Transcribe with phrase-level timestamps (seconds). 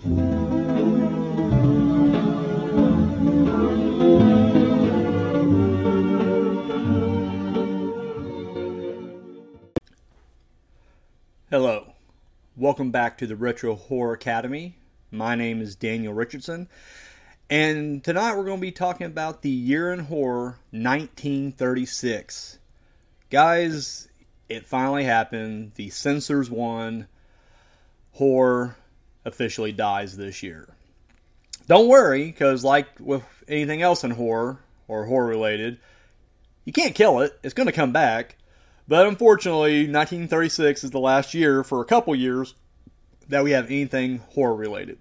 [0.00, 0.14] Hello,
[12.56, 14.76] welcome back to the Retro Horror Academy.
[15.10, 16.68] My name is Daniel Richardson,
[17.50, 22.60] and tonight we're going to be talking about the year in horror 1936.
[23.30, 24.08] Guys,
[24.48, 25.72] it finally happened.
[25.74, 27.08] The censors won.
[28.12, 28.76] Horror
[29.24, 30.74] officially dies this year.
[31.66, 35.78] Don't worry, because like with anything else in horror or horror related,
[36.64, 37.38] you can't kill it.
[37.42, 38.36] It's going to come back.
[38.86, 42.54] But unfortunately, 1936 is the last year for a couple years
[43.28, 44.98] that we have anything horror related.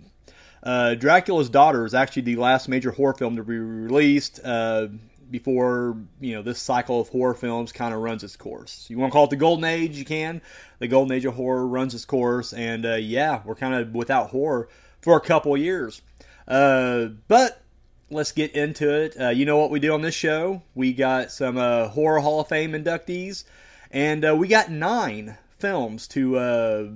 [0.61, 4.87] Uh, Dracula's Daughter is actually the last major horror film to be released uh,
[5.29, 8.87] before you know this cycle of horror films kind of runs its course.
[8.89, 9.97] You want to call it the golden age?
[9.97, 10.41] You can.
[10.79, 14.29] The golden age of horror runs its course, and uh, yeah, we're kind of without
[14.29, 14.69] horror
[15.01, 16.01] for a couple years.
[16.47, 17.61] Uh, but
[18.09, 19.19] let's get into it.
[19.19, 20.61] Uh, you know what we do on this show?
[20.75, 23.43] We got some uh, horror Hall of Fame inductees.
[23.91, 26.87] And uh, we got nine films to uh,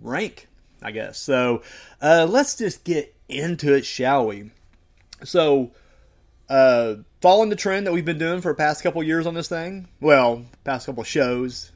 [0.00, 0.48] rank,
[0.82, 1.18] I guess.
[1.18, 1.62] So
[2.00, 4.50] let's just get into it, shall we?
[5.24, 5.72] So,
[6.48, 9.48] uh, following the trend that we've been doing for the past couple years on this
[9.48, 11.72] thing, well, past couple shows,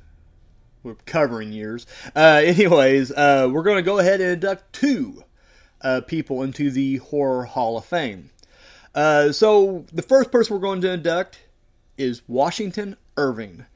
[0.83, 1.87] we're covering years.
[2.15, 5.25] Uh, anyways, uh, we're going to go ahead and induct two
[5.83, 8.31] uh, people into the Horror Hall of Fame.
[8.95, 11.41] Uh, so the first person we're going to induct
[11.97, 13.67] is Washington Irving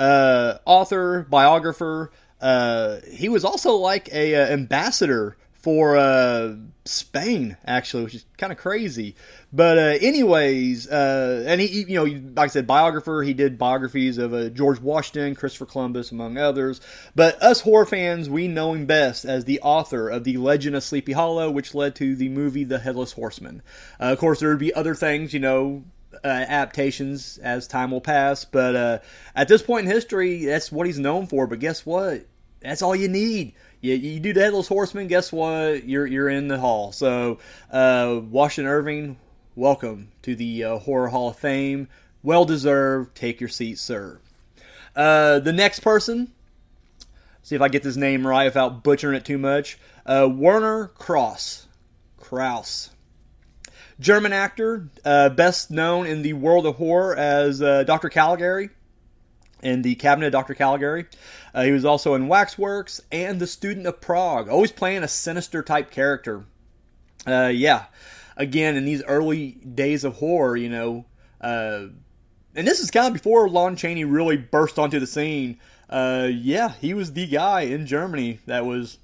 [0.00, 2.10] uh, author, biographer.
[2.40, 6.54] Uh, he was also like a uh, ambassador for uh,
[6.86, 9.14] Spain, actually, which is kind of crazy.
[9.52, 13.22] But uh, anyways, uh, and he, you know, like I said, biographer.
[13.22, 16.80] He did biographies of uh, George Washington, Christopher Columbus, among others.
[17.14, 20.82] But us horror fans, we know him best as the author of the Legend of
[20.82, 23.62] Sleepy Hollow, which led to the movie The Headless Horseman.
[24.00, 25.84] Uh, of course, there would be other things, you know,
[26.24, 28.44] uh, adaptations as time will pass.
[28.44, 28.98] But uh,
[29.34, 31.46] at this point in history, that's what he's known for.
[31.46, 32.24] But guess what?
[32.60, 33.54] That's all you need.
[33.80, 35.88] You, you do the Headless Horseman, guess what?
[35.88, 36.92] You're you're in the hall.
[36.92, 37.38] So
[37.70, 39.16] uh, Washington Irving,
[39.56, 41.88] welcome to the uh, Horror Hall of Fame.
[42.22, 43.14] Well deserved.
[43.14, 44.20] Take your seat, sir.
[44.94, 46.30] Uh, the next person,
[47.42, 49.78] see if I get this name right without butchering it too much.
[50.04, 51.66] Uh, Werner Cross.
[52.18, 52.90] Krauss.
[53.98, 58.10] German actor, uh, best known in the world of horror as uh, Dr.
[58.10, 58.70] Caligari
[59.62, 60.54] in the Cabinet of Dr.
[60.54, 61.06] Caligari.
[61.54, 65.62] Uh, he was also in Waxworks and The Student of Prague, always playing a sinister
[65.62, 66.44] type character.
[67.26, 67.86] Uh, yeah,
[68.36, 71.04] again, in these early days of horror, you know,
[71.40, 71.86] uh,
[72.54, 75.58] and this is kind of before Lon Chaney really burst onto the scene.
[75.88, 78.98] Uh, yeah, he was the guy in Germany that was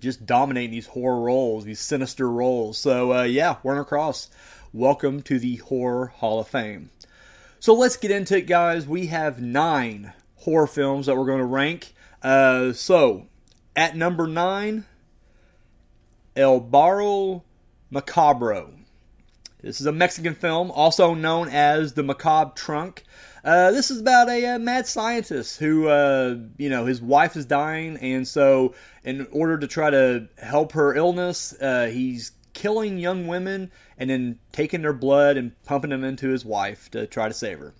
[0.00, 2.76] just dominating these horror roles, these sinister roles.
[2.78, 4.30] So uh, yeah, Werner Cross,
[4.72, 6.90] welcome to the Horror Hall of Fame.
[7.60, 8.86] So let's get into it, guys.
[8.86, 10.12] We have nine
[10.42, 11.94] horror films that we're going to rank.
[12.22, 13.26] Uh, so
[13.76, 14.84] at number nine,
[16.36, 17.42] El Barro
[17.92, 18.72] Macabro.
[19.60, 23.04] This is a Mexican film, also known as The Macabre Trunk.
[23.44, 27.36] Uh, this is about a, a uh, mad scientist who, uh, you know, his wife
[27.36, 32.98] is dying, and so in order to try to help her illness, uh, he's killing
[32.98, 37.28] young women and then taking their blood and pumping them into his wife to try
[37.28, 37.72] to save her.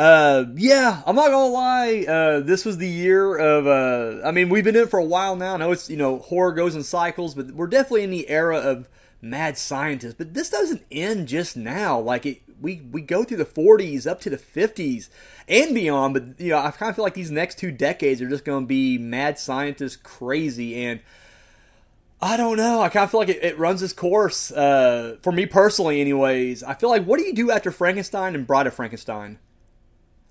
[0.00, 2.06] Uh, yeah, I'm not gonna lie.
[2.08, 3.66] Uh, this was the year of.
[3.66, 5.52] Uh, I mean, we've been in it for a while now.
[5.52, 8.56] I know it's you know horror goes in cycles, but we're definitely in the era
[8.56, 8.88] of
[9.20, 10.14] mad scientists.
[10.14, 12.00] But this doesn't end just now.
[12.00, 15.10] Like it, we we go through the 40s up to the 50s
[15.46, 16.14] and beyond.
[16.14, 18.60] But you know, I kind of feel like these next two decades are just to
[18.62, 21.00] be mad scientists crazy and.
[22.22, 22.82] I don't know.
[22.82, 24.50] I kind of feel like it, it runs its course.
[24.52, 28.46] Uh, for me personally, anyways, I feel like what do you do after Frankenstein and
[28.46, 29.38] Bride of Frankenstein?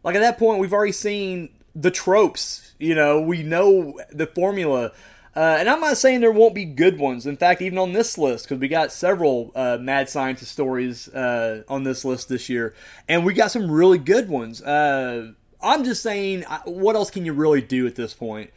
[0.04, 2.74] Like at that point, we've already seen the tropes.
[2.80, 4.92] You know, we know the formula.
[5.36, 7.26] Uh, and I'm not saying there won't be good ones.
[7.26, 11.64] In fact, even on this list, because we got several uh, mad scientist stories uh,
[11.68, 12.74] on this list this year,
[13.08, 14.62] and we got some really good ones.
[14.62, 18.52] Uh, I'm just saying, what else can you really do at this point?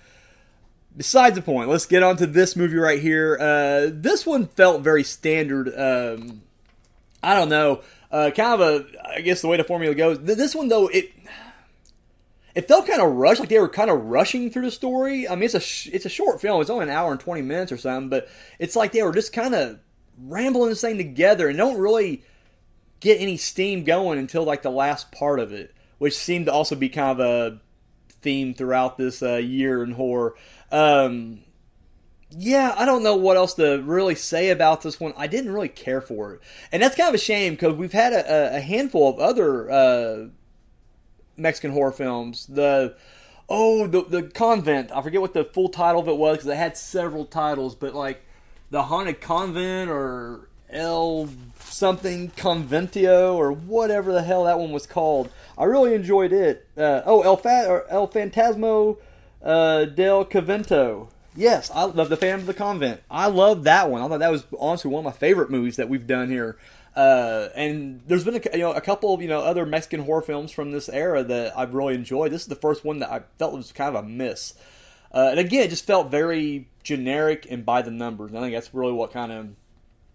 [0.96, 3.36] Besides the point, let's get on to this movie right here.
[3.40, 5.68] Uh, this one felt very standard.
[5.68, 6.42] Um,
[7.22, 8.86] I don't know, uh, kind of a,
[9.16, 10.20] I guess the way the formula goes.
[10.20, 11.10] This one though, it
[12.54, 15.26] it felt kind of rushed, like they were kind of rushing through the story.
[15.26, 17.42] I mean, it's a sh- it's a short film; it's only an hour and twenty
[17.42, 18.28] minutes or something, but
[18.58, 19.78] it's like they were just kind of
[20.18, 22.22] rambling this thing together and don't really
[23.00, 26.76] get any steam going until like the last part of it, which seemed to also
[26.76, 27.60] be kind of a
[28.20, 30.34] theme throughout this uh, year in horror.
[30.70, 31.40] Um,
[32.36, 35.12] yeah, I don't know what else to really say about this one.
[35.16, 36.40] I didn't really care for it,
[36.70, 40.26] and that's kind of a shame because we've had a, a handful of other uh,
[41.36, 42.46] Mexican horror films.
[42.46, 42.96] The
[43.48, 44.90] oh, the the convent.
[44.92, 47.94] I forget what the full title of it was because it had several titles, but
[47.94, 48.24] like
[48.70, 55.30] the haunted convent or El something Conventio or whatever the hell that one was called.
[55.58, 56.66] I really enjoyed it.
[56.76, 58.98] Uh, oh, El Fa- or El Fantasmo
[59.42, 61.08] uh, del Convento.
[61.34, 63.02] Yes, I love the Phantom of the Convent.
[63.10, 64.02] I love that one.
[64.02, 66.58] I thought that was honestly one of my favorite movies that we've done here.
[66.94, 70.20] Uh, and there's been a, you know a couple of you know other Mexican horror
[70.20, 72.32] films from this era that I've really enjoyed.
[72.32, 74.54] This is the first one that I felt was kind of a miss.
[75.10, 78.30] Uh, and again, it just felt very generic and by the numbers.
[78.30, 79.48] And I think that's really what kind of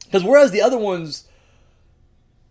[0.05, 1.27] because whereas the other ones,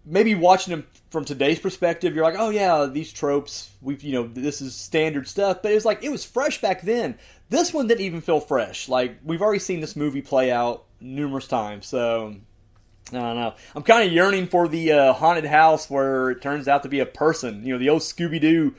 [0.07, 4.27] maybe watching them from today's perspective, you're like, oh yeah, these tropes, we've you know
[4.27, 5.59] this is standard stuff.
[5.63, 7.19] But it was like it was fresh back then.
[7.51, 8.89] This one didn't even feel fresh.
[8.89, 11.87] Like we've already seen this movie play out numerous times.
[11.87, 12.37] So
[13.13, 13.55] I don't know.
[13.75, 17.01] I'm kind of yearning for the uh, haunted house where it turns out to be
[17.01, 17.65] a person.
[17.65, 18.75] You know, the old Scooby Doo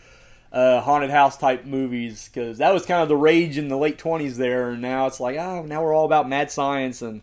[0.51, 3.97] uh, haunted house type movies because that was kind of the rage in the late
[3.97, 4.71] 20s there.
[4.71, 7.21] And now it's like, oh, now we're all about mad science and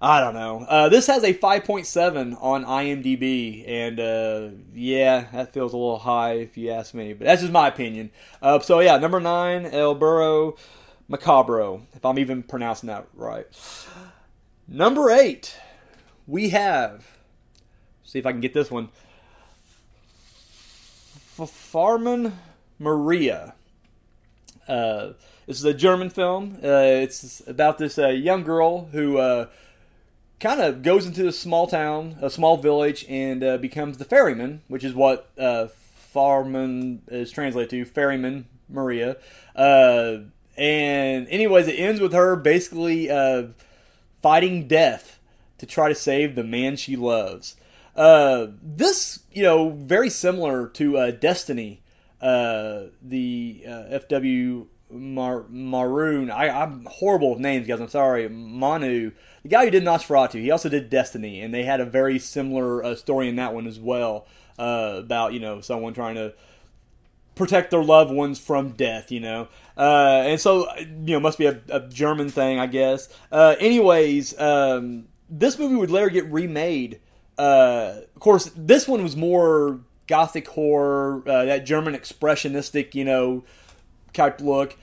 [0.00, 0.64] I don't know.
[0.68, 6.34] Uh, this has a 5.7 on IMDb, and uh, yeah, that feels a little high
[6.34, 8.10] if you ask me, but that's just my opinion.
[8.40, 10.56] Uh, so yeah, number nine, El Burro
[11.10, 13.46] Macabro, if I'm even pronouncing that right.
[14.68, 15.56] Number eight,
[16.28, 17.04] we have.
[18.04, 18.90] See if I can get this one.
[21.46, 22.38] Farman
[22.78, 23.54] Maria.
[24.68, 25.12] Uh,
[25.46, 26.58] this is a German film.
[26.62, 29.18] Uh, it's about this uh, young girl who
[30.40, 34.62] kind of goes into a small town, a small village, and uh, becomes the ferryman,
[34.68, 39.16] which is what uh, Farman is translated to, ferryman Maria.
[39.56, 40.18] Uh,
[40.56, 43.44] and anyways, it ends with her basically uh,
[44.22, 45.18] fighting death
[45.58, 47.56] to try to save the man she loves.
[47.96, 51.82] Uh, this, you know, very similar to uh, Destiny,
[52.20, 54.66] the F.W.
[54.90, 56.30] Mar- Maroon.
[56.30, 57.80] I, I'm horrible with names, guys.
[57.80, 58.28] I'm sorry.
[58.28, 59.12] Manu
[59.48, 62.84] the guy who did Nosferatu, he also did Destiny, and they had a very similar
[62.84, 64.26] uh, story in that one as well
[64.58, 66.34] uh, about you know someone trying to
[67.34, 69.48] protect their loved ones from death, you know.
[69.76, 73.08] Uh, and so, you know, must be a, a German thing, I guess.
[73.30, 77.00] Uh, anyways, um, this movie would later get remade.
[77.38, 83.44] Uh, of course, this one was more gothic horror, uh, that German expressionistic, you know,
[84.12, 84.76] type look.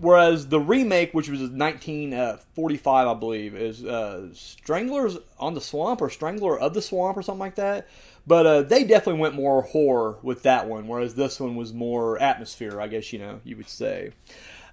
[0.00, 6.08] Whereas the remake, which was 1945, I believe, is uh, Stranglers on the Swamp or
[6.08, 7.86] Strangler of the Swamp or something like that.
[8.26, 12.20] But uh, they definitely went more horror with that one, whereas this one was more
[12.20, 14.12] atmosphere, I guess you know you would say.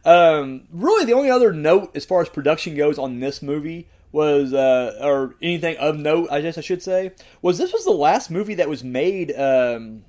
[0.06, 4.54] Um, really, the only other note as far as production goes on this movie was,
[4.54, 8.32] uh, or anything of note, I guess I should say, was this was the last
[8.32, 9.38] movie that was made.
[9.38, 10.04] Um,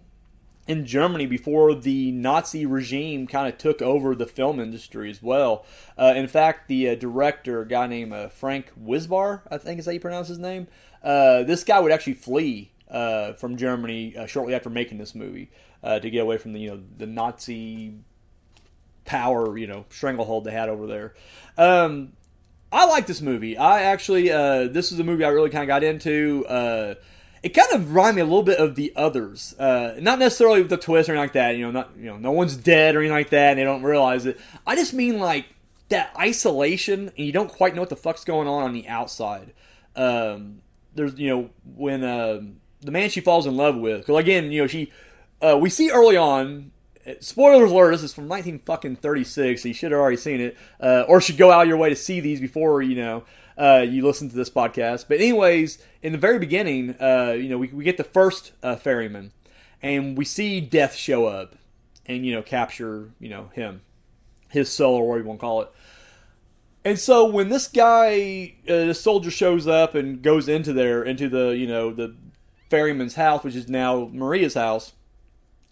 [0.68, 5.64] in Germany before the Nazi regime kind of took over the film industry as well.
[5.96, 9.86] Uh, in fact, the uh, director, a guy named uh, Frank Wisbar, I think is
[9.86, 10.68] how you pronounce his name,
[11.02, 15.50] uh, this guy would actually flee uh, from Germany uh, shortly after making this movie
[15.82, 17.94] to get away from the you know the Nazi
[19.06, 21.14] power you know stranglehold they had over there.
[21.56, 22.12] Um,
[22.70, 23.56] I like this movie.
[23.56, 26.44] I actually this is a movie I really kind of got into
[27.42, 29.54] it kind of reminded me a little bit of the others.
[29.59, 31.57] Uh, not necessarily with the twist or anything like that.
[31.57, 33.83] You know, not you know, no one's dead or anything like that, and they don't
[33.83, 34.40] realize it.
[34.66, 35.47] I just mean like
[35.88, 39.52] that isolation, and you don't quite know what the fuck's going on on the outside.
[39.95, 40.62] Um,
[40.95, 42.40] there's you know when uh,
[42.80, 44.92] the man she falls in love with, because again, you know she,
[45.40, 46.73] uh, we see early on.
[47.21, 47.92] Spoilers alert!
[47.92, 49.62] This is from 19 fucking 36.
[49.62, 51.88] So you should have already seen it, uh, or should go out of your way
[51.88, 53.25] to see these before you know
[53.58, 55.06] uh, you listen to this podcast.
[55.08, 58.76] But anyways, in the very beginning, uh, you know, we, we get the first uh,
[58.76, 59.32] ferryman,
[59.82, 61.56] and we see Death show up,
[62.06, 63.82] and you know, capture you know him,
[64.48, 65.70] his soul or whatever you want to call it.
[66.84, 71.28] And so when this guy, uh, the soldier, shows up and goes into there, into
[71.28, 72.14] the you know the
[72.70, 74.92] ferryman's house, which is now Maria's house,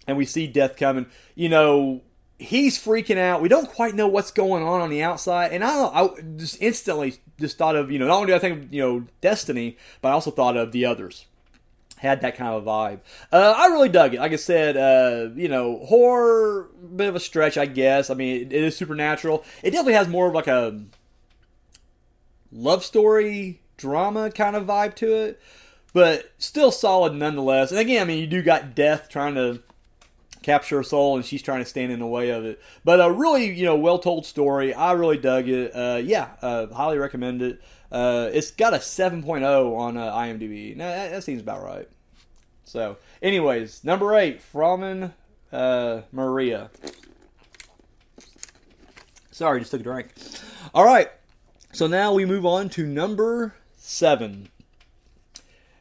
[0.08, 1.06] and we see Death coming.
[1.36, 2.02] You know,
[2.38, 3.40] he's freaking out.
[3.40, 7.20] We don't quite know what's going on on the outside, and I, I just instantly
[7.38, 10.08] just thought of you know not only do I think of, you know Destiny, but
[10.08, 11.26] I also thought of the others.
[11.98, 13.00] Had that kind of a vibe.
[13.32, 14.20] Uh, I really dug it.
[14.20, 18.10] Like I said, uh, you know, horror, bit of a stretch, I guess.
[18.10, 19.42] I mean, it, it is supernatural.
[19.62, 20.82] It definitely has more of like a
[22.52, 25.40] love story, drama kind of vibe to it,
[25.94, 27.70] but still solid nonetheless.
[27.70, 29.62] And again, I mean, you do got death trying to
[30.46, 32.62] capture her soul, and she's trying to stand in the way of it.
[32.84, 34.72] But a really, you know, well told story.
[34.72, 35.72] I really dug it.
[35.74, 37.60] Uh, yeah, uh, highly recommend it.
[37.90, 40.76] Uh, it's got a 7.0 on uh, IMDb.
[40.76, 41.88] Now, that, that, seems about right.
[42.64, 45.12] So, anyways, number eight, Framen
[45.52, 46.70] uh, Maria.
[49.32, 50.08] Sorry, just took a drink.
[50.72, 51.10] All right,
[51.72, 54.48] so now we move on to number seven.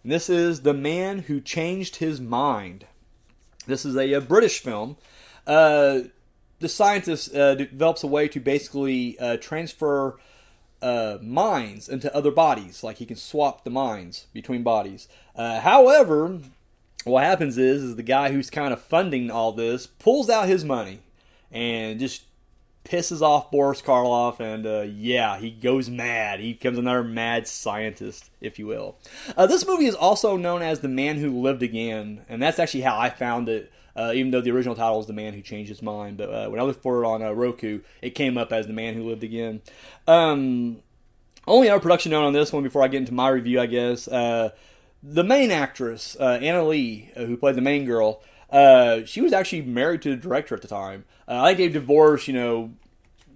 [0.01, 2.85] And this is The Man Who Changed His Mind.
[3.65, 4.97] This is a, a British film.
[5.45, 6.01] Uh,
[6.59, 10.17] the scientist uh, develops a way to basically uh, transfer
[10.81, 12.83] uh, minds into other bodies.
[12.83, 15.07] Like he can swap the minds between bodies.
[15.35, 16.39] However,
[17.03, 20.63] what happens is, is the guy who's kind of funding all this pulls out his
[20.65, 20.99] money
[21.51, 22.23] and just
[22.85, 26.39] pisses off Boris Karloff, and uh, yeah, he goes mad.
[26.39, 28.95] He becomes another mad scientist, if you will.
[29.35, 32.81] Uh, this movie is also known as The Man Who Lived Again, and that's actually
[32.81, 33.71] how I found it.
[33.97, 36.49] Uh, even though the original title is The Man Who Changed His Mind, but uh,
[36.49, 39.07] when I looked for it on uh, Roku, it came up as The Man Who
[39.07, 39.61] Lived Again.
[40.05, 40.81] Um,
[41.47, 44.07] only other production known on this one before I get into my review, I guess.
[44.09, 44.49] Uh,
[45.01, 48.21] the main actress, Anna Lee, who played the main girl,
[49.05, 51.05] she was actually married to the director at the time.
[51.27, 52.71] Uh, I think they divorced, you know,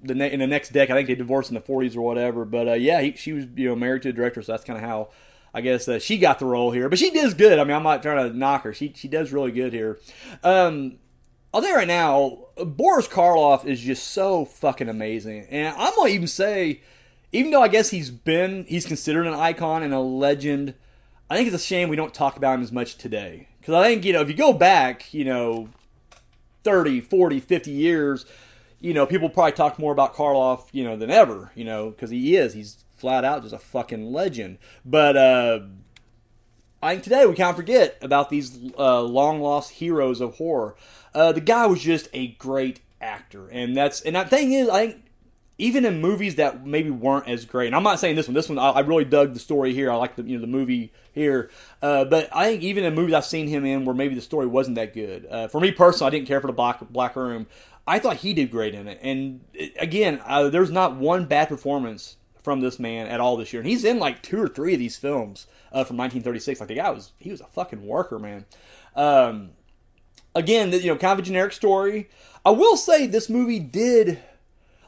[0.04, 0.92] the ne- in the next decade.
[0.92, 2.46] I think they divorced in the 40s or whatever.
[2.46, 4.78] But uh, yeah, he, she was you know married to the director, so that's kind
[4.78, 5.10] of how
[5.54, 6.90] I guess uh, she got the role here.
[6.90, 7.60] But she does good.
[7.60, 8.74] I mean, I'm not trying to knock her.
[8.74, 10.00] She she does really good here.
[10.44, 10.98] Um,
[11.54, 16.10] I'll tell you right now, Boris Karloff is just so fucking amazing, and I'm gonna
[16.10, 16.82] even say,
[17.32, 20.76] even though I guess he's been he's considered an icon and a legend.
[21.32, 23.50] I think it's a shame we don't talk about him as much today.
[23.60, 25.70] Because I think, you know, if you go back, you know,
[26.64, 28.26] 30, 40, 50 years,
[28.80, 32.10] you know, people probably talk more about Karloff, you know, than ever, you know, because
[32.10, 32.54] he is.
[32.54, 34.58] He's flat out just a fucking legend.
[34.86, 35.60] But uh,
[36.82, 40.76] I think today we can't forget about these uh, long lost heroes of horror.
[41.14, 44.88] Uh, the guy was just a great actor, and that's and that thing is, I
[44.88, 45.04] think
[45.60, 47.68] even in movies that maybe weren't as great.
[47.68, 48.34] And I'm not saying this one.
[48.34, 49.92] This one I, I really dug the story here.
[49.92, 51.52] I like the you know the movie here.
[51.82, 54.48] Uh, but I think even in movies I've seen him in where maybe the story
[54.48, 55.28] wasn't that good.
[55.30, 57.46] Uh, for me personally, I didn't care for the Black Black Room.
[57.86, 59.00] I thought he did great in it.
[59.02, 59.42] And
[59.78, 63.62] again, uh, there's not one bad performance from this man at all this year.
[63.62, 66.60] And he's in like two or three of these films uh, from 1936.
[66.60, 68.46] Like the guy was he was a fucking worker, man.
[68.96, 69.52] Um,
[70.36, 72.10] again, you know, kind of a generic story.
[72.46, 74.20] I will say this movie did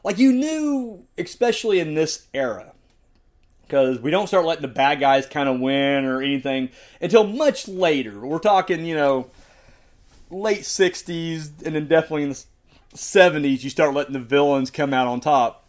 [0.04, 2.72] like you knew, especially in this era,
[3.62, 7.68] because we don't start letting the bad guys kind of win or anything until much
[7.68, 8.18] later.
[8.20, 9.30] We're talking, you know,
[10.30, 12.44] late '60s, and then definitely in the
[12.94, 15.64] '70s, you start letting the villains come out on top.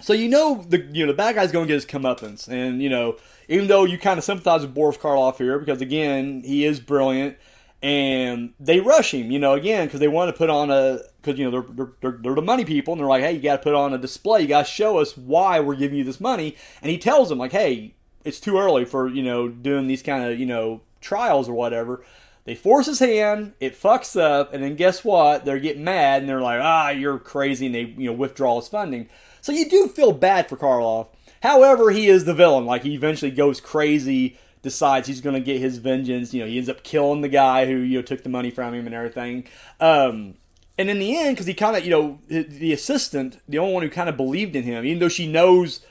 [0.00, 2.82] So you know the you know the bad guy's going to get his comeuppance, and
[2.82, 3.16] you know
[3.48, 7.36] even though you kind of sympathize with Boris Karloff here because again he is brilliant
[7.82, 11.38] and they rush him, you know, again because they want to put on a because
[11.38, 13.62] you know they're, they're, they're the money people and they're like, hey, you got to
[13.62, 16.56] put on a display, you got to show us why we're giving you this money,
[16.82, 20.24] and he tells them like, hey, it's too early for you know doing these kind
[20.24, 22.04] of you know trials or whatever.
[22.44, 25.44] They force his hand, it fucks up, and then guess what?
[25.44, 28.68] They're getting mad and they're like, ah, you're crazy, and they you know withdraw his
[28.68, 29.08] funding.
[29.40, 31.08] So you do feel bad for Karloff.
[31.42, 32.66] However, he is the villain.
[32.66, 36.34] Like he eventually goes crazy decides he's going to get his vengeance.
[36.34, 38.74] You know, he ends up killing the guy who you know took the money from
[38.74, 39.46] him and everything.
[39.78, 40.34] Um,
[40.80, 43.82] and in the end, because he kind of you know the assistant, the only one
[43.82, 45.84] who kind of believed in him, even though she knows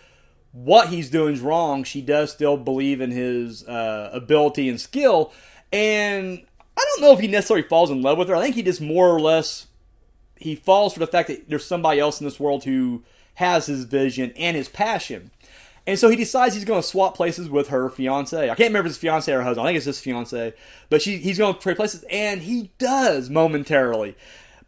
[0.51, 5.31] what he's doing is wrong, she does still believe in his uh, ability and skill.
[5.71, 6.43] And
[6.75, 8.35] I don't know if he necessarily falls in love with her.
[8.35, 9.67] I think he just more or less
[10.37, 13.03] he falls for the fact that there's somebody else in this world who
[13.35, 15.29] has his vision and his passion.
[15.85, 18.35] And so he decides he's going to swap places with her fiance.
[18.35, 19.67] I can't remember if it's fiance or husband.
[19.67, 20.53] I think it's his fiance.
[20.89, 24.15] But she, he's going to trade places, and he does momentarily.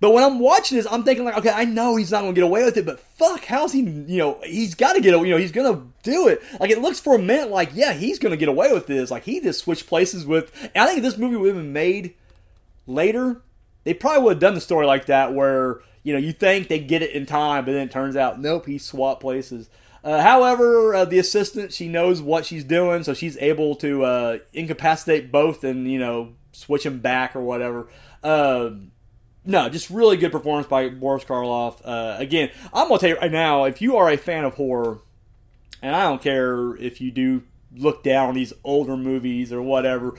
[0.01, 2.43] But when I'm watching this, I'm thinking like, okay, I know he's not to get
[2.43, 3.81] away with it, but fuck, how's he?
[3.81, 5.13] You know, he's got to get.
[5.13, 6.41] Away, you know, he's to do it.
[6.60, 9.12] Like it looks for a minute like, yeah, he's to get away with this.
[9.12, 10.51] Like he just switched places with.
[10.74, 12.15] And I think this movie would have been made
[12.88, 13.41] later,
[13.84, 16.79] they probably would have done the story like that, where you know you think they
[16.79, 19.70] get it in time, but then it turns out nope, he swapped places.
[20.03, 24.38] Uh, however, uh, the assistant she knows what she's doing, so she's able to uh,
[24.53, 27.88] incapacitate both and you know switch them back or whatever.
[28.24, 28.91] Um,
[29.45, 31.81] no, just really good performance by Boris Karloff.
[31.83, 35.00] Uh, again, I'm gonna tell you right now, if you are a fan of horror,
[35.81, 37.43] and I don't care if you do
[37.75, 40.13] look down on these older movies or whatever,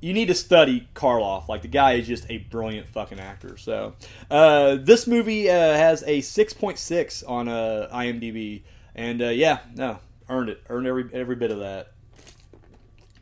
[0.00, 1.48] you need to study Karloff.
[1.48, 3.56] Like the guy is just a brilliant fucking actor.
[3.56, 3.94] So
[4.30, 8.62] uh, this movie uh, has a 6.6 on uh, IMDb.
[8.94, 9.98] And uh, yeah, no,
[10.28, 10.62] earned it.
[10.68, 11.92] Earned every every bit of that.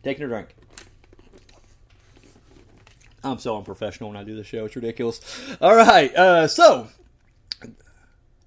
[0.03, 0.56] Taking a drink.
[3.31, 4.65] I'm so unprofessional when I do the show.
[4.65, 5.21] It's ridiculous.
[5.61, 6.15] All right.
[6.15, 6.89] Uh, so,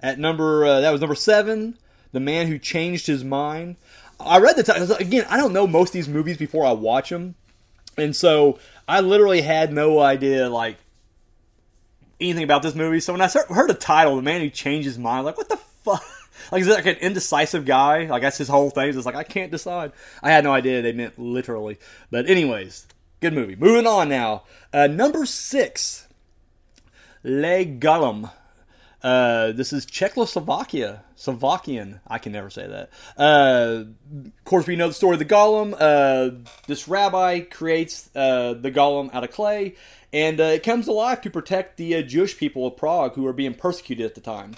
[0.01, 1.77] at number, uh, that was number seven,
[2.11, 3.75] The Man Who Changed His Mind.
[4.19, 4.91] I read the title.
[4.95, 7.35] Again, I don't know most of these movies before I watch them.
[7.97, 10.77] And so I literally had no idea, like,
[12.19, 12.99] anything about this movie.
[12.99, 15.57] So when I heard the title, The Man Who Changed His Mind, like, what the
[15.57, 16.03] fuck?
[16.51, 18.05] Like, is it like an indecisive guy?
[18.05, 18.89] Like, that's his whole thing.
[18.89, 19.91] It's like, I can't decide.
[20.23, 21.77] I had no idea they meant literally.
[22.09, 22.87] But, anyways,
[23.19, 23.55] good movie.
[23.55, 24.43] Moving on now.
[24.71, 26.07] Uh, number six,
[27.23, 28.31] Le Golem.
[29.01, 31.03] Uh, this is Czechoslovakia.
[31.15, 32.01] Slovakian.
[32.07, 32.89] I can never say that.
[33.17, 35.75] Uh, of course, we know the story of the Golem.
[35.77, 39.75] Uh, this rabbi creates uh, the Golem out of clay,
[40.13, 43.25] and uh, it comes to life to protect the uh, Jewish people of Prague who
[43.25, 44.55] are being persecuted at the time.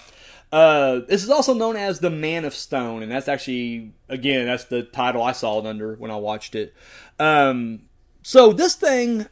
[0.50, 4.82] This is also known as the Man of Stone, and that's actually again that's the
[4.82, 6.74] title I saw it under when I watched it.
[7.18, 7.82] Um,
[8.22, 9.26] so this thing,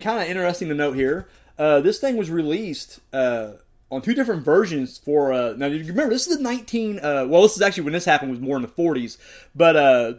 [0.00, 1.28] kind of interesting to note here.
[1.58, 3.52] Uh, this thing was released uh,
[3.90, 5.32] on two different versions for.
[5.32, 6.98] Uh, now you remember this is the 19.
[6.98, 9.16] Uh, well, this is actually when this happened was more in the 40s,
[9.54, 10.14] but uh,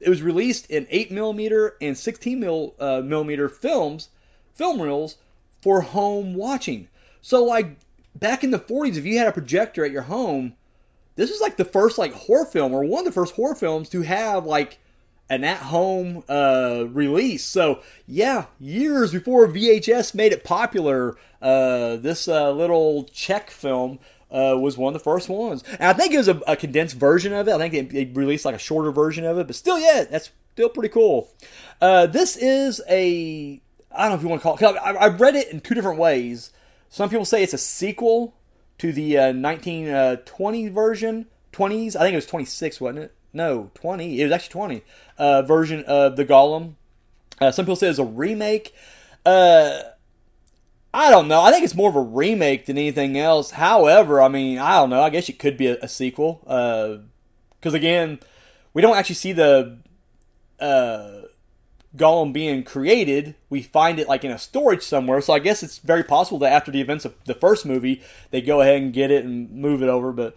[0.00, 4.08] it was released in 8 millimeter and 16 mil, uh, millimeter films,
[4.54, 5.16] film reels
[5.62, 6.88] for home watching.
[7.20, 7.78] So like
[8.14, 10.54] back in the 40s, if you had a projector at your home,
[11.16, 13.88] this is like the first like horror film or one of the first horror films
[13.90, 14.78] to have like
[15.30, 17.44] an at-home uh, release.
[17.44, 23.98] So yeah, years before VHS made it popular, uh, this uh, little Czech film
[24.30, 25.64] uh, was one of the first ones.
[25.72, 27.52] And I think it was a, a condensed version of it.
[27.52, 30.30] I think they, they, released like a shorter version of it, but still, yeah, that's
[30.52, 31.30] still pretty cool.
[31.80, 34.78] Uh, this is a I don't know if you want to call it.
[34.78, 36.52] I, I read it in two different ways.
[36.88, 38.34] Some people say it's a sequel
[38.78, 41.26] to the uh, 1920 version.
[41.52, 43.14] 20s, I think it was 26, wasn't it?
[43.32, 44.20] No, 20.
[44.20, 44.82] It was actually 20
[45.18, 46.74] uh, version of the Golem.
[47.40, 48.74] Uh, some people say it's a remake.
[49.24, 49.80] Uh,
[50.92, 51.42] I don't know.
[51.42, 53.52] I think it's more of a remake than anything else.
[53.52, 55.02] However, I mean, I don't know.
[55.02, 56.40] I guess it could be a, a sequel.
[56.42, 58.18] Because uh, again,
[58.72, 59.78] we don't actually see the
[60.58, 61.22] uh,
[61.96, 65.20] Golem being created, we find it like in a storage somewhere.
[65.20, 68.40] So I guess it's very possible that after the events of the first movie, they
[68.40, 70.12] go ahead and get it and move it over.
[70.12, 70.36] But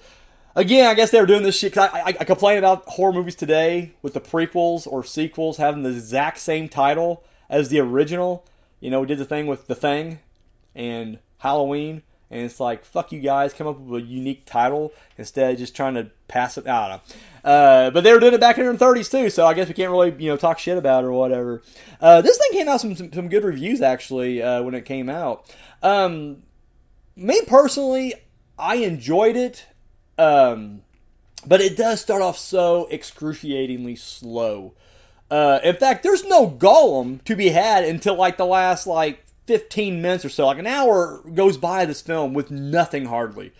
[0.55, 1.73] again, I guess they were doing this shit.
[1.73, 5.83] Cause I, I, I complain about horror movies today with the prequels or sequels having
[5.83, 8.45] the exact same title as the original.
[8.79, 10.19] You know, we did the thing with The Thing
[10.75, 15.51] and Halloween and it's like fuck you guys come up with a unique title instead
[15.51, 18.39] of just trying to pass it I don't know uh, but they were doing it
[18.39, 20.77] back in the 30s too so I guess we can't really you know talk shit
[20.77, 21.61] about it or whatever
[21.99, 25.09] uh, this thing came out some, some, some good reviews actually uh, when it came
[25.09, 26.43] out um,
[27.15, 28.15] me personally
[28.57, 29.65] I enjoyed it
[30.21, 30.81] um,
[31.45, 34.73] but it does start off so excruciatingly slow
[35.29, 40.01] uh, in fact there's no golem to be had until like the last like 15
[40.01, 43.51] minutes or so, like an hour goes by this film with nothing hardly.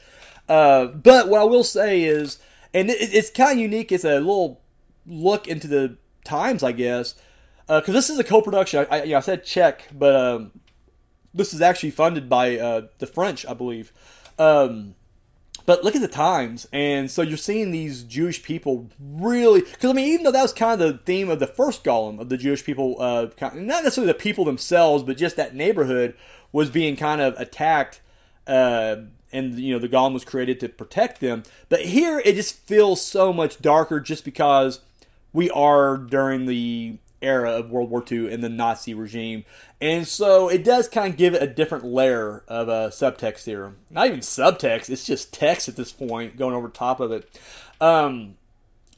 [0.48, 2.40] Uh, but what I will say is,
[2.74, 4.62] and it, it's kind of unique, it's a little
[5.06, 7.16] look into the times, I guess,
[7.68, 8.86] because uh, this is a co production.
[8.90, 10.52] I, I, you know, I said Czech, but um,
[11.34, 13.92] this is actually funded by uh, the French, I believe.
[14.40, 14.96] Um,
[15.72, 19.62] but look at the times, and so you're seeing these Jewish people really.
[19.62, 22.20] Because I mean, even though that was kind of the theme of the first Golem
[22.20, 26.14] of the Jewish people, uh, not necessarily the people themselves, but just that neighborhood
[26.52, 28.02] was being kind of attacked,
[28.48, 28.98] uh,
[29.32, 31.44] and you know the Golem was created to protect them.
[31.70, 34.82] But here it just feels so much darker, just because
[35.32, 39.46] we are during the era of World War II and the Nazi regime.
[39.80, 43.74] And so it does kind of give it a different layer of a subtext here.
[43.90, 47.30] Not even subtext, it's just text at this point going over top of it.
[47.80, 48.36] Um,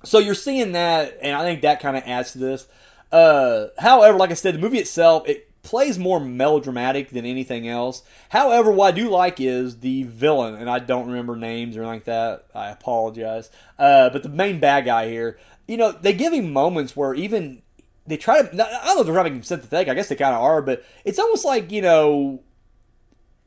[0.03, 2.67] so you're seeing that, and I think that kind of adds to this.
[3.12, 8.03] Uh, however, like I said, the movie itself, it plays more melodramatic than anything else.
[8.29, 11.95] However, what I do like is the villain, and I don't remember names or anything
[11.95, 12.45] like that.
[12.53, 13.49] I apologize.
[13.79, 17.62] Uh, but the main bad guy here, you know, they give him moments where even
[18.06, 18.48] they try to.
[18.48, 19.88] I don't know if they're having sympathetic.
[19.88, 22.42] I guess they kind of are, but it's almost like you know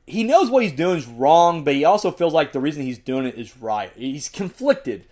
[0.06, 2.98] he knows what he's doing is wrong, but he also feels like the reason he's
[2.98, 3.92] doing it is right.
[3.96, 5.06] He's conflicted,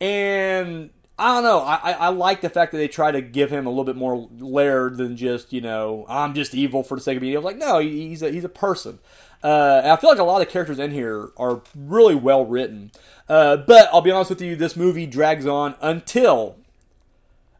[0.00, 1.60] and I don't know.
[1.60, 4.28] I, I like the fact that they try to give him a little bit more
[4.38, 7.44] layered than just you know I'm just evil for the sake of being evil.
[7.44, 8.98] Like no, he's a, he's a person.
[9.42, 12.92] Uh, I feel like a lot of characters in here are really well written.
[13.26, 16.56] Uh, but I'll be honest with you, this movie drags on until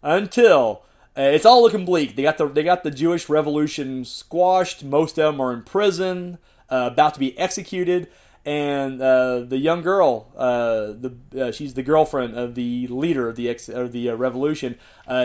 [0.03, 0.83] until
[1.18, 2.14] uh, it's all looking bleak.
[2.14, 4.84] They got the they got the Jewish revolution squashed.
[4.84, 8.08] Most of them are in prison, uh, about to be executed,
[8.46, 13.34] and uh, the young girl, uh, the uh, she's the girlfriend of the leader of
[13.34, 14.76] the ex, or the uh, revolution.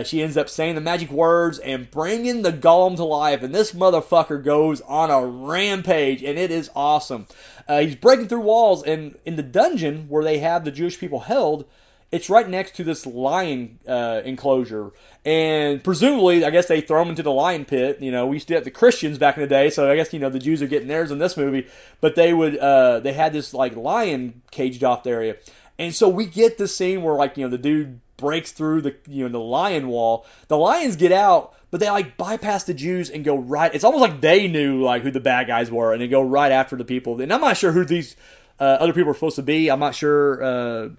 [0.06, 3.72] She ends up saying the magic words and bringing the golem to life, and this
[3.72, 7.28] motherfucker goes on a rampage, and it is awesome.
[7.70, 11.66] He's breaking through walls, and in the dungeon where they have the Jewish people held,
[12.12, 14.92] it's right next to this lion uh, enclosure,
[15.26, 18.02] and presumably, I guess they throw them into the lion pit.
[18.02, 20.14] You know, we used to have the Christians back in the day, so I guess
[20.14, 21.68] you know the Jews are getting theirs in this movie.
[22.02, 25.38] But they would, uh, they had this like lion caged off area,
[25.78, 28.96] and so we get the scene where like you know the dude breaks through the
[29.08, 30.26] you know the lion wall.
[30.48, 33.74] The lions get out, but they like bypass the Jews and go right.
[33.74, 36.52] It's almost like they knew like who the bad guys were, and they go right
[36.52, 37.20] after the people.
[37.20, 38.16] And I'm not sure who these
[38.60, 39.70] uh, other people are supposed to be.
[39.70, 40.44] I'm not sure.
[40.44, 40.90] Uh,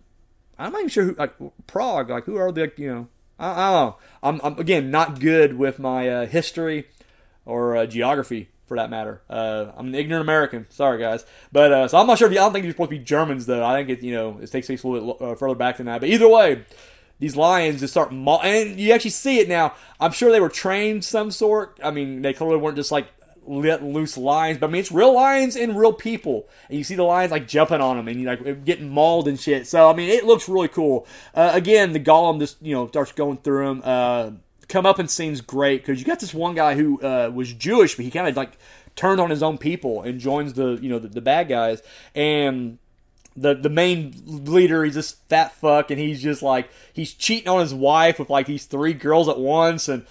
[0.58, 1.34] I'm not even sure who like
[1.66, 2.10] Prague.
[2.10, 3.08] Like who are the you know?
[3.38, 3.96] I, I don't know.
[4.22, 6.86] I'm, I'm, again not good with my uh, history
[7.44, 9.22] or uh, geography for that matter.
[9.28, 10.66] Uh, I'm an ignorant American.
[10.70, 12.28] Sorry guys, but uh, so I'm not sure.
[12.28, 13.64] If you, I don't think you're supposed to be Germans though.
[13.64, 16.00] I think it you know it takes a little bit uh, further back than that.
[16.00, 16.64] But either way.
[17.18, 19.72] These lions just start, maul- and you actually see it now.
[19.98, 21.80] I'm sure they were trained some sort.
[21.82, 23.06] I mean, they clearly weren't just like
[23.48, 26.94] let loose lions, but I mean it's real lions and real people, and you see
[26.94, 29.66] the lions like jumping on them and you like getting mauled and shit.
[29.66, 31.06] So I mean it looks really cool.
[31.34, 33.82] Uh, again, the golem just you know starts going through them.
[33.84, 34.30] Uh,
[34.68, 37.94] come up and scenes great because you got this one guy who uh, was Jewish,
[37.94, 38.58] but he kind of like
[38.96, 41.82] turned on his own people and joins the you know the, the bad guys
[42.14, 42.78] and
[43.36, 47.60] the the main leader he's this fat fuck and he's just like he's cheating on
[47.60, 50.06] his wife with like these three girls at once and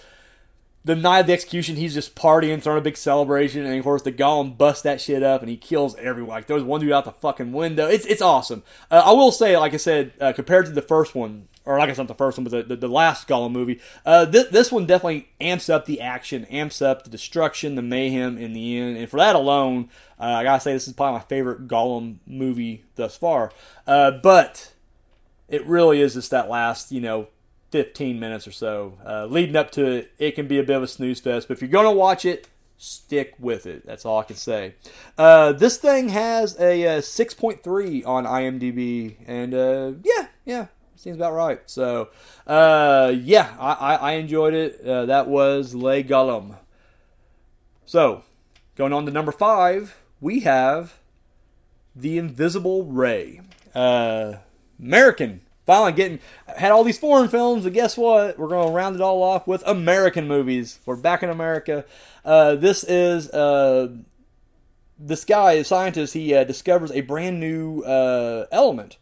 [0.86, 4.04] the night of the execution, he's just partying, throwing a big celebration, and of course
[4.04, 6.36] the golem busts that shit up, and he kills everyone.
[6.36, 7.88] Like throws one dude out the fucking window.
[7.88, 8.62] It's it's awesome.
[8.92, 11.90] Uh, I will say, like I said, uh, compared to the first one, or like
[11.90, 14.72] I not the first one, but the, the, the last Golem movie, uh, th- this
[14.72, 18.98] one definitely amps up the action, amps up the destruction, the mayhem in the end,
[18.98, 22.84] and for that alone, uh, I gotta say this is probably my favorite Golem movie
[22.96, 23.52] thus far.
[23.88, 24.72] Uh, but
[25.50, 27.28] it really is just that last, you know,
[27.76, 28.98] 15 minutes or so.
[29.06, 31.58] Uh, leading up to it, it can be a bit of a snooze fest, but
[31.58, 33.86] if you're going to watch it, stick with it.
[33.86, 34.76] That's all I can say.
[35.18, 41.34] Uh, this thing has a, uh, 6.3 on IMDb, and uh, yeah, yeah, seems about
[41.34, 41.60] right.
[41.66, 42.12] So,
[42.48, 44.82] uh, yeah, I, I, I, enjoyed it.
[44.86, 46.56] That was Le Golem.
[47.86, 48.24] So,
[48.78, 51.00] going on to number five, we have
[51.94, 53.42] The Invisible Ray.
[53.76, 56.20] American finally getting
[56.56, 58.38] had all these foreign films, but guess what?
[58.38, 60.80] We're going to round it all off with American movies.
[60.86, 61.86] We're back in America.
[62.24, 63.90] Uh, this is uh,
[65.00, 66.14] this guy, a scientist.
[66.14, 68.98] He uh, discovers a brand new uh, element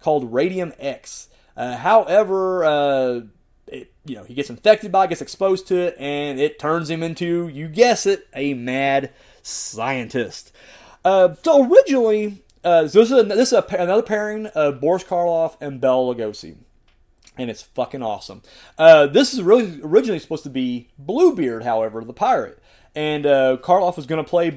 [0.00, 1.28] called radium X.
[1.56, 3.20] Uh, however, uh,
[3.66, 6.90] it, you know he gets infected by, it, gets exposed to it, and it turns
[6.90, 9.10] him into, you guess it, a mad
[9.42, 10.52] scientist.
[11.04, 15.56] so originally, uh, so this is, a, this is a, another pairing of Boris Karloff
[15.60, 16.56] and Bela Lugosi.
[17.36, 18.42] And it's fucking awesome.
[18.76, 22.60] Uh, this is really originally supposed to be Bluebeard, however, the pirate.
[22.96, 24.50] And uh, Karloff was going to play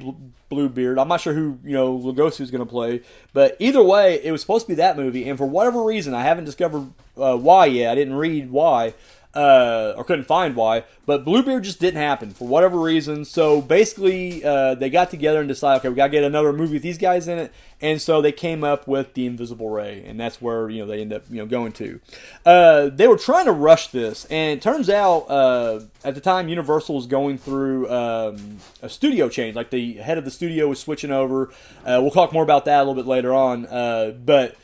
[0.50, 0.98] Bluebeard.
[0.98, 3.02] I'm not sure who you know Lugosi was going to play,
[3.34, 5.30] but either way, it was supposed to be that movie.
[5.30, 7.92] And for whatever reason, I haven't discovered uh, why yet.
[7.92, 8.96] I didn't read why
[9.34, 10.84] uh, or couldn't find why.
[11.06, 13.26] But Bluebeard just didn't happen for whatever reason.
[13.26, 16.74] So basically, uh, they got together and decided, okay, we got to get another movie
[16.74, 17.54] with these guys in it.
[17.80, 21.02] And so they came up with the Invisible Ray, and that's where you know they
[21.02, 22.00] end up you know going to.
[22.46, 26.48] Uh, they were trying to rush this, and it turns out uh, at the time
[26.48, 29.56] Universal was going through um, a studio change.
[29.56, 31.50] Like the head of the studio was switching over.
[31.84, 33.66] Uh, we'll talk more about that a little bit later on.
[33.66, 34.56] Uh, but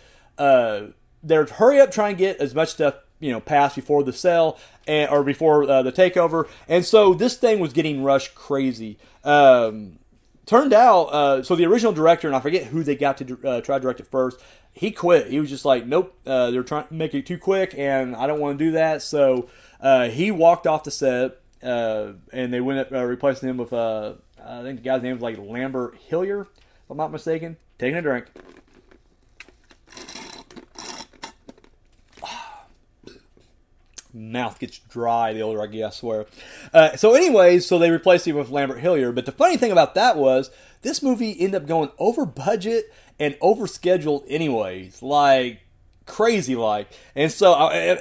[1.23, 4.57] they're hurry up trying to get as much stuff you know passed before the sale
[4.87, 8.97] and, or before uh, the takeover, and so this thing was getting rushed crazy.
[9.23, 9.99] Um,
[10.45, 13.61] turned out, uh, so the original director and I forget who they got to uh,
[13.61, 14.39] try to direct it first.
[14.71, 15.27] He quit.
[15.27, 18.27] He was just like, nope, uh, they're trying to make it too quick, and I
[18.27, 19.01] don't want to do that.
[19.01, 19.49] So
[19.81, 23.73] uh, he walked off the set, uh, and they went up replacing him with
[24.47, 27.57] I think the guy's name was like Lambert Hillyer, if I'm not mistaken.
[27.77, 28.27] Taking a drink.
[34.13, 36.25] Mouth gets dry the older I get, I swear.
[36.73, 39.13] Uh, so, anyways, so they replaced him with Lambert Hillyer.
[39.13, 43.37] But the funny thing about that was this movie ended up going over budget and
[43.41, 45.01] over scheduled, anyways.
[45.01, 45.61] Like,
[46.05, 46.89] crazy like.
[47.15, 47.99] And so, I,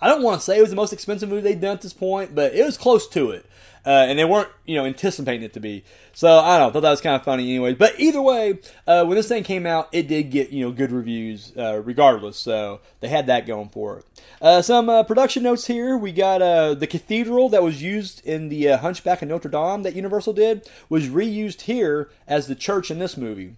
[0.00, 1.92] I don't want to say it was the most expensive movie they'd done at this
[1.92, 3.46] point, but it was close to it
[3.86, 5.84] uh, and they weren't you know anticipating it to be.
[6.12, 7.76] So I don't know, thought that was kind of funny, anyways.
[7.76, 10.90] But either way, uh, when this thing came out, it did get you know good
[10.90, 12.36] reviews, uh, regardless.
[12.36, 14.06] So they had that going for it.
[14.42, 18.48] Uh, some uh, production notes here: we got uh, the cathedral that was used in
[18.48, 22.98] the Hunchback of Notre Dame that Universal did was reused here as the church in
[22.98, 23.54] this movie.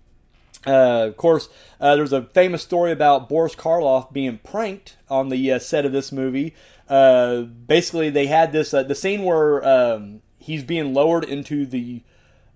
[0.67, 1.49] Uh, of course,
[1.81, 5.93] uh, there's a famous story about Boris Karloff being pranked on the uh, set of
[5.93, 6.55] this movie.
[6.89, 12.03] Uh, basically, they had this uh, the scene where um, he's being lowered into the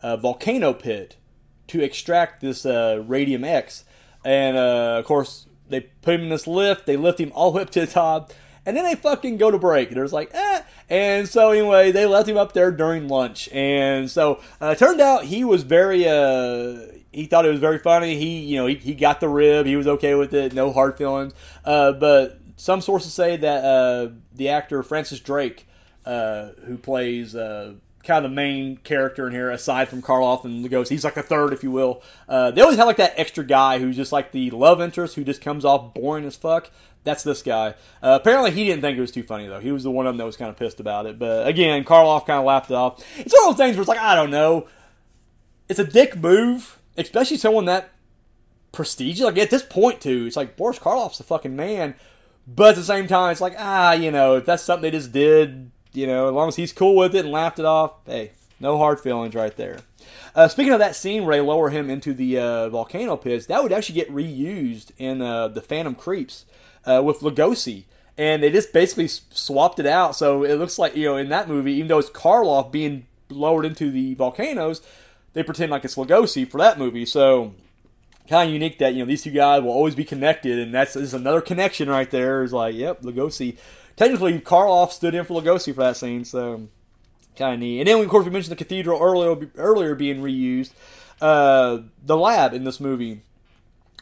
[0.03, 1.17] uh, volcano pit
[1.69, 3.85] to extract this radium X,
[4.25, 6.87] and of course they put him in this lift.
[6.87, 8.33] They lift him all the way up to the top,
[8.65, 9.89] and then they fucking go to break.
[9.89, 10.63] And there's like, eh.
[10.89, 13.49] And so anyway, they left him up there during lunch.
[13.53, 18.17] And so uh, turned out he was very, uh, he thought it was very funny.
[18.17, 19.67] He, you know, he, he got the rib.
[19.67, 20.53] He was okay with it.
[20.53, 21.33] No hard feelings.
[21.65, 25.67] Uh, but some sources say that uh, the actor Francis Drake,
[26.07, 27.73] uh, who plays uh,
[28.05, 30.91] kind of the main character in here, aside from Karloff and Lugosi.
[30.91, 32.05] He's like the third, if you will.
[32.29, 35.25] Uh, they always have like that extra guy who's just like the love interest who
[35.25, 36.71] just comes off boring as fuck.
[37.03, 37.71] That's this guy.
[38.01, 39.59] Uh, apparently, he didn't think it was too funny though.
[39.59, 41.19] He was the one of them that was kind of pissed about it.
[41.19, 43.05] But again, Karloff kind of laughed it off.
[43.19, 44.69] It's one of those things where it's like I don't know.
[45.69, 47.91] It's a dick move, especially someone that
[48.71, 49.25] prestigious.
[49.25, 51.97] Like at this point, too, it's like Boris Karloff's the fucking man.
[52.55, 55.13] But at the same time, it's like ah, you know, if that's something they just
[55.13, 58.33] did, you know, as long as he's cool with it and laughed it off, hey,
[58.61, 59.81] no hard feelings right there.
[60.35, 63.63] Uh, speaking of that scene where they lower him into the uh, volcano pits, that
[63.63, 66.47] would actually get reused in uh, the Phantom Creeps
[66.87, 67.85] uh, with Lugosi.
[68.17, 70.15] And they just basically swapped it out.
[70.17, 73.65] So it looks like, you know, in that movie, even though it's Karloff being lowered
[73.65, 74.83] into the volcanoes,
[75.33, 77.07] they pretend like it's Lugosi for that movie.
[77.07, 77.55] So
[78.29, 80.59] kind of unique that, you know, these two guys will always be connected.
[80.59, 82.43] And that's, that's another connection right there.
[82.43, 83.57] Is like, yep, Lugosi
[83.97, 86.69] technically Karloff stood in for Lugosi for that scene, so
[87.37, 87.81] kind of neat.
[87.81, 90.73] And then, of course, we mentioned the cathedral earlier, earlier being reused.
[91.21, 93.23] Uh, the lab in this movie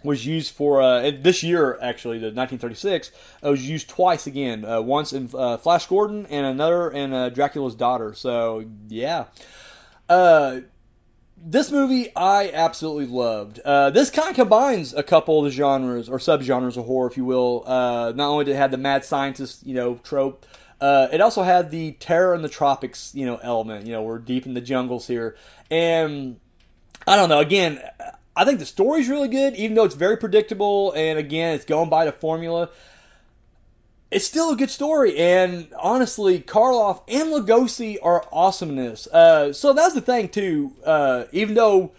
[0.03, 3.11] was used for uh, this year actually the 1936
[3.43, 7.29] it was used twice again uh, once in uh, flash gordon and another in uh,
[7.29, 9.27] dracula's daughter so yeah
[10.09, 10.61] uh,
[11.43, 13.61] this movie I absolutely loved.
[13.61, 17.17] Uh, this kind of combines a couple of the genres or subgenres of horror, if
[17.17, 17.65] you will.
[17.67, 20.45] Uh, not only did it have the mad scientist, you know, trope,
[20.81, 23.87] uh, it also had the terror in the tropics, you know, element.
[23.87, 25.37] You know, we're deep in the jungles here,
[25.71, 26.39] and
[27.07, 27.41] I don't know.
[27.41, 27.81] Again,
[28.37, 31.91] I think the story's really good, even though it's very predictable, and again, it's going
[31.91, 32.71] by the formula
[34.11, 39.07] it's still a good story, and honestly, Karloff and Lugosi are awesomeness.
[39.07, 40.73] Uh, so that's the thing too.
[40.85, 41.93] Uh, even though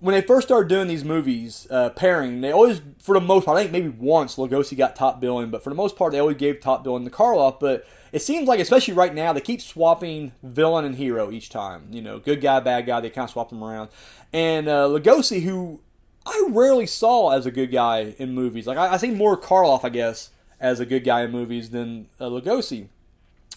[0.00, 3.58] when they first started doing these movies, uh, pairing, they always, for the most part,
[3.58, 6.36] I think maybe once Lugosi got top billing, but for the most part, they always
[6.36, 7.60] gave top billing to Karloff.
[7.60, 11.88] But it seems like, especially right now, they keep swapping villain and hero each time.
[11.90, 13.90] You know, good guy, bad guy, they kind of swap them around.
[14.32, 15.80] And uh, Lugosi, who
[16.24, 19.84] I rarely saw as a good guy in movies, like I, I see more Karloff,
[19.84, 22.88] I guess as a good guy in movies than uh, Lugosi.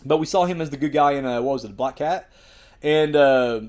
[0.05, 2.31] But we saw him as the good guy in uh, what was it, Black Cat,
[2.81, 3.61] and uh,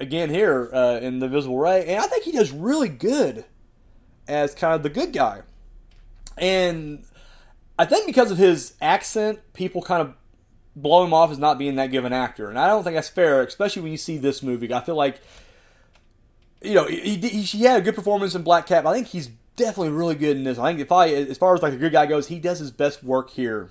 [0.00, 3.44] again here uh, in The Invisible Ray, and I think he does really good
[4.26, 5.42] as kind of the good guy.
[6.38, 7.04] And
[7.78, 10.14] I think because of his accent, people kind of
[10.74, 13.42] blow him off as not being that given actor, and I don't think that's fair,
[13.42, 14.72] especially when you see this movie.
[14.72, 15.20] I feel like
[16.62, 18.86] you know he, he, he had a good performance in Black Cat.
[18.86, 20.58] I think he's definitely really good in this.
[20.58, 22.70] I think if I, as far as like a good guy goes, he does his
[22.70, 23.70] best work here.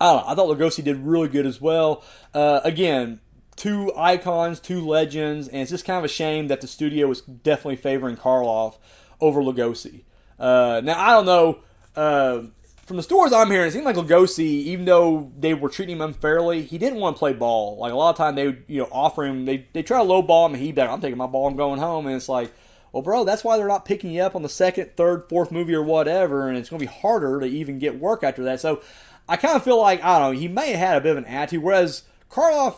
[0.00, 0.32] I don't know.
[0.32, 2.04] I thought Lugosi did really good as well.
[2.34, 3.20] Uh, again,
[3.56, 7.22] two icons, two legends, and it's just kind of a shame that the studio was
[7.22, 8.76] definitely favoring Karloff
[9.20, 10.02] over Lugosi.
[10.38, 11.58] Uh, now I don't know.
[11.94, 12.42] Uh,
[12.84, 16.02] from the stories I'm hearing, it seemed like Lugosi, even though they were treating him
[16.02, 17.78] unfairly, he didn't want to play ball.
[17.78, 20.04] Like a lot of time, they would you know offer him, they they try to
[20.04, 22.28] low ball him, and he like, I'm taking my ball, I'm going home, and it's
[22.28, 22.52] like
[22.96, 25.74] well, bro, that's why they're not picking you up on the second, third, fourth movie
[25.74, 28.58] or whatever, and it's going to be harder to even get work after that.
[28.58, 28.80] So
[29.28, 31.18] I kind of feel like, I don't know, he may have had a bit of
[31.18, 32.76] an attitude, whereas Karloff,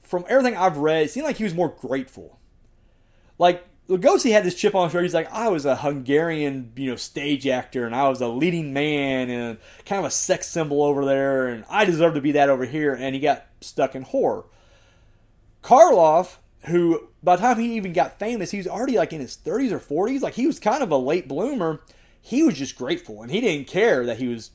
[0.00, 2.40] from everything I've read, it seemed like he was more grateful.
[3.38, 5.04] Like, Lugosi had this chip on his shoulder.
[5.04, 8.72] He's like, I was a Hungarian, you know, stage actor, and I was a leading
[8.72, 12.50] man, and kind of a sex symbol over there, and I deserve to be that
[12.50, 12.94] over here.
[12.94, 14.44] And he got stuck in horror.
[15.62, 19.36] Karloff who by the time he even got famous, he was already like in his
[19.36, 20.22] 30s or 40s.
[20.22, 21.80] Like he was kind of a late bloomer.
[22.20, 24.50] He was just grateful and he didn't care that he was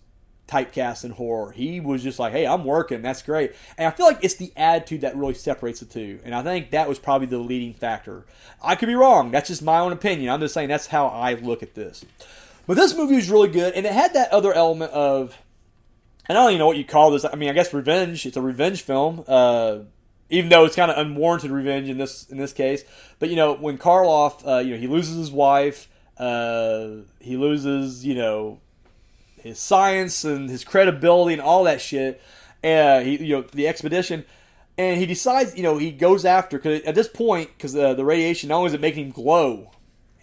[0.48, 1.52] typecast in horror.
[1.52, 3.02] He was just like, hey, I'm working.
[3.02, 3.54] That's great.
[3.78, 6.20] And I feel like it's the attitude that really separates the two.
[6.24, 8.26] And I think that was probably the leading factor.
[8.62, 9.32] I could be wrong.
[9.32, 10.32] That's just my own opinion.
[10.32, 12.06] I'm just saying that's how I look at this.
[12.65, 13.74] But this movie was really good.
[13.74, 15.38] And it had that other element of,
[16.28, 17.26] and I don't even know what you call this.
[17.26, 18.26] I mean, I guess revenge.
[18.26, 19.24] It's a revenge film.
[19.28, 19.80] Uh,
[20.30, 22.84] even though it's kind of unwarranted revenge in this in this case.
[23.20, 26.88] But you know, when Karloff, uh, you know, he loses his wife, uh,
[27.20, 28.60] he loses, you know,
[29.38, 32.22] his science and his credibility and all that shit.
[32.63, 34.26] And he, you know, the expedition,
[34.78, 38.04] and he decides, you know, he goes after because at this point, because uh, the
[38.04, 39.72] radiation not only is it making him glow,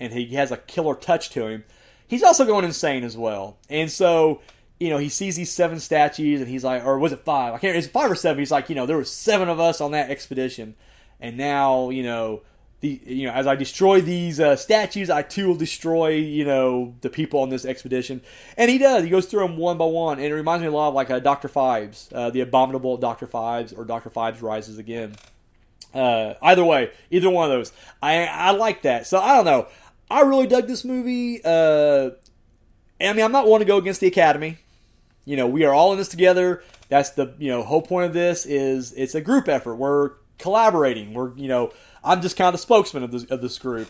[0.01, 1.65] and he has a killer touch to him,
[2.07, 3.57] he's also going insane as well.
[3.71, 4.41] And so,
[4.81, 7.55] you know, he sees these seven statues, and he's like, or was it five?
[7.55, 7.77] I can't.
[7.77, 8.39] It's five or seven.
[8.39, 10.75] He's like, you know, there were seven of us on that expedition,
[11.21, 12.43] and now, you know.
[12.81, 16.95] The, you know, as I destroy these uh, statues, I too will destroy, you know,
[17.01, 18.21] the people on this expedition.
[18.59, 19.05] And he does.
[19.05, 21.09] He goes through them one by one, and it reminds me a lot of like
[21.09, 25.15] uh, Doctor Phibes, uh, the abominable Doctor Phibes, or Doctor Phibes rises again.
[25.95, 29.07] Uh, either way, either one of those, I I like that.
[29.07, 29.67] So I don't know.
[30.11, 31.41] I really dug this movie.
[31.43, 32.11] Uh,
[33.01, 34.59] I mean, I'm not one to go against the Academy.
[35.25, 36.63] You know, we are all in this together.
[36.89, 39.77] That's the you know whole point of this is it's a group effort.
[39.77, 41.15] We're collaborating.
[41.15, 43.89] We're you know I'm just kind of the spokesman of this of this group.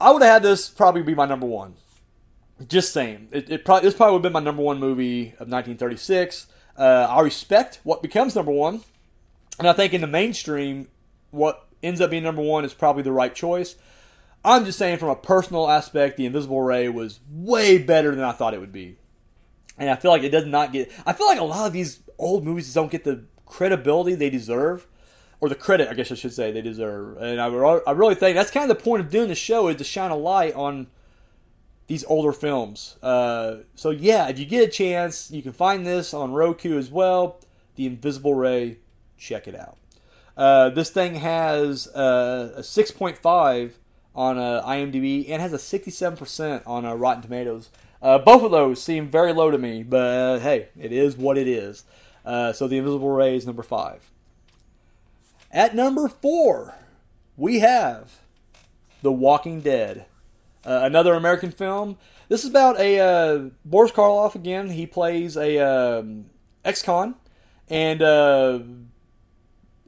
[0.00, 1.74] I would have had this probably be my number one.
[2.66, 5.48] Just saying, it, it probably this probably would have been my number one movie of
[5.48, 6.46] 1936.
[6.76, 8.82] Uh, I respect what becomes number one,
[9.58, 10.88] and I think in the mainstream,
[11.30, 13.76] what ends up being number one is probably the right choice.
[14.44, 18.32] I'm just saying, from a personal aspect, The Invisible Ray was way better than I
[18.32, 18.96] thought it would be.
[19.78, 20.90] And I feel like it does not get.
[21.06, 24.86] I feel like a lot of these old movies don't get the credibility they deserve,
[25.40, 27.16] or the credit, I guess I should say, they deserve.
[27.18, 29.76] And I, I really think that's kind of the point of doing the show is
[29.76, 30.86] to shine a light on
[31.86, 32.96] these older films.
[33.02, 36.90] Uh, so yeah, if you get a chance, you can find this on Roku as
[36.90, 37.40] well.
[37.74, 38.78] The Invisible Ray,
[39.18, 39.76] check it out.
[40.36, 43.72] Uh, this thing has uh, a 6.5
[44.14, 47.70] on uh, IMDb and has a 67% on uh, Rotten Tomatoes.
[48.02, 51.38] Uh, both of those seem very low to me, but uh, hey, it is what
[51.38, 51.84] it is.
[52.24, 54.10] Uh, so The Invisible Ray is number five.
[55.52, 56.74] At number four,
[57.36, 58.18] we have
[59.02, 60.06] The Walking Dead,
[60.66, 61.96] uh, another American film.
[62.28, 64.70] This is about a Boris Karloff again.
[64.70, 66.26] He plays a um,
[66.64, 67.14] ex-con,
[67.68, 68.88] and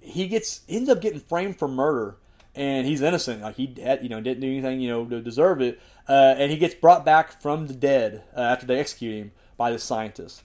[0.01, 2.17] he gets ends up getting framed for murder
[2.55, 3.43] and he's innocent.
[3.43, 6.51] Like he had, you know didn't do anything you know to deserve it, uh, and
[6.51, 10.43] he gets brought back from the dead uh, after they execute him by the scientists,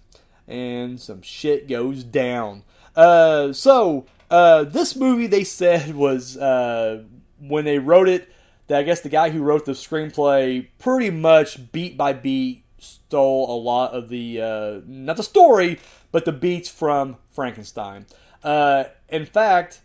[0.47, 2.63] and some shit goes down.
[2.95, 7.03] Uh, so uh, this movie they said was uh,
[7.39, 8.29] when they wrote it.
[8.67, 13.51] That I guess the guy who wrote the screenplay pretty much beat by beat stole
[13.51, 15.79] a lot of the uh, not the story
[16.11, 18.05] but the beats from Frankenstein.
[18.43, 19.81] in fact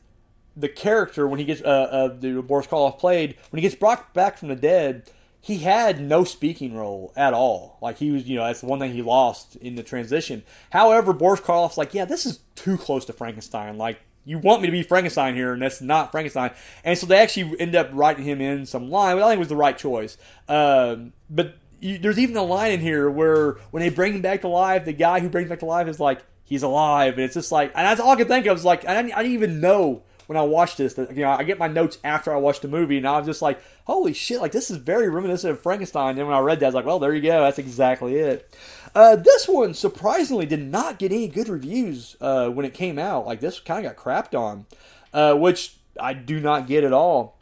[0.56, 4.14] the character when he gets uh, uh the Boris Karloff played when he gets brought
[4.14, 7.78] back from the dead, he had no speaking role at all.
[7.82, 10.42] Like he was, you know, that's the one thing he lost in the transition.
[10.70, 13.76] However, Boris Karloff's like, yeah, this is too close to Frankenstein.
[13.76, 16.52] Like you want me to be Frankenstein here, and that's not Frankenstein.
[16.82, 19.48] And so they actually end up writing him in some line, which I think was
[19.48, 20.16] the right choice.
[20.48, 24.40] Um, but you, there's even a line in here where when they bring him back
[24.42, 27.22] to life, the guy who brings him back to life is like, he's alive, and
[27.22, 28.54] it's just like, and that's all I could think of.
[28.54, 30.96] Was like, I didn't, I didn't even know when I watched this.
[30.96, 33.42] You know, I get my notes after I watched the movie, and I was just
[33.42, 34.40] like, "Holy shit!
[34.40, 36.86] Like this is very reminiscent of Frankenstein." And when I read that, I was like,
[36.86, 37.42] "Well, there you go.
[37.42, 38.54] That's exactly it."
[38.94, 43.26] Uh, this one surprisingly did not get any good reviews uh, when it came out.
[43.26, 44.66] Like this kind of got crapped on,
[45.12, 47.38] uh, which I do not get at all.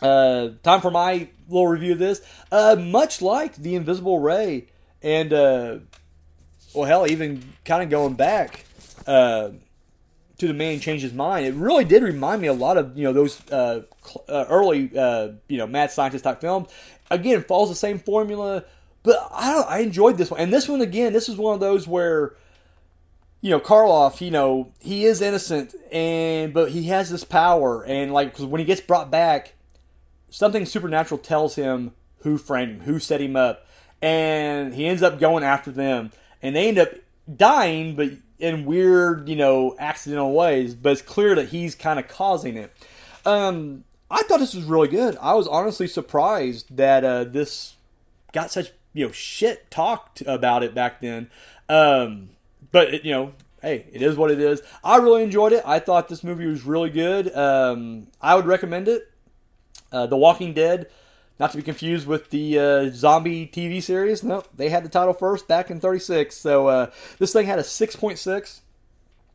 [0.00, 2.20] Uh, time for my little review of this.
[2.50, 4.66] Uh, much like the Invisible Ray,
[5.02, 5.78] and uh,
[6.74, 8.64] well, hell, even kind of going back
[10.42, 11.46] to the man change his mind.
[11.46, 13.82] It really did remind me a lot of you know those uh,
[14.28, 16.68] uh, early uh, you know mad scientist type films.
[17.12, 18.64] Again, follows the same formula,
[19.04, 20.40] but I I enjoyed this one.
[20.40, 22.34] And this one again, this is one of those where
[23.40, 28.12] you know Karloff, you know he is innocent, and but he has this power, and
[28.12, 29.54] like cause when he gets brought back,
[30.28, 33.64] something supernatural tells him who framed him, who set him up,
[34.02, 36.10] and he ends up going after them,
[36.42, 36.88] and they end up
[37.36, 38.10] dying, but
[38.42, 42.72] in weird, you know, accidental ways, but it's clear that he's kind of causing it.
[43.24, 45.16] Um, I thought this was really good.
[45.22, 47.76] I was honestly surprised that uh, this
[48.32, 51.30] got such you know shit talked about it back then.
[51.68, 52.30] Um,
[52.72, 54.60] but it, you know, hey, it is what it is.
[54.82, 55.62] I really enjoyed it.
[55.64, 57.34] I thought this movie was really good.
[57.34, 59.08] Um, I would recommend it.
[59.92, 60.88] Uh, the Walking Dead
[61.42, 64.22] not to be confused with the uh, zombie TV series.
[64.22, 66.36] No, they had the title first back in 36.
[66.36, 68.60] So uh, this thing had a 6.6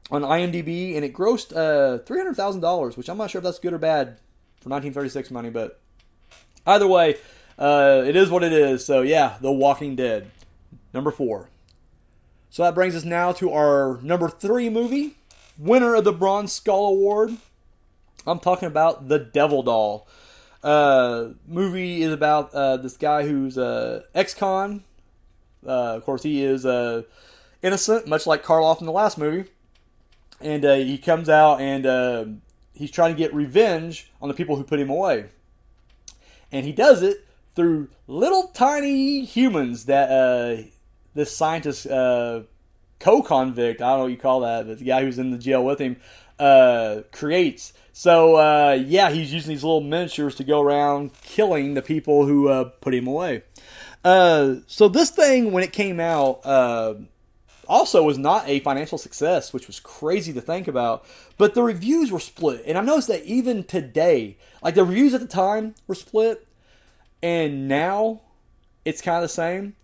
[0.10, 3.78] on IMDb, and it grossed uh, $300,000, which I'm not sure if that's good or
[3.78, 4.20] bad
[4.62, 5.82] for 1936 money, but
[6.66, 7.18] either way,
[7.60, 8.86] uh, it is what it is.
[8.86, 10.32] So yeah, The Walking Dead,
[10.94, 11.50] number four.
[12.50, 15.18] So that brings us now to our number three movie,
[15.58, 17.36] winner of the Bronze Skull Award.
[18.26, 20.08] I'm talking about The Devil Doll.
[20.64, 24.84] Uh, movie is about uh, this guy who's uh, ex-con.
[25.66, 27.04] Uh, of course, he is uh,
[27.62, 29.50] innocent, much like Karloff in the last movie.
[30.40, 32.42] And uh, he comes out and
[32.74, 35.26] he's trying to get revenge on the people who put him away.
[36.52, 40.64] And he does it through little tiny humans that uh,
[41.16, 42.42] this scientist, uh,
[43.00, 45.66] co-convict, I don't know what you call that, but the guy who's in the jail
[45.66, 45.98] with him,
[46.40, 47.74] uh, creates.
[47.94, 52.48] So uh, yeah, he's using these little miniatures to go around killing the people who
[52.48, 53.44] uh, put him away.
[54.04, 56.94] Uh, so this thing, when it came out, uh,
[57.68, 61.06] also was not a financial success, which was crazy to think about.
[61.38, 65.22] But the reviews were split, and I noticed that even today, like the reviews at
[65.22, 66.48] the time were split,
[67.22, 68.22] and now
[68.86, 69.76] it's kind of the same.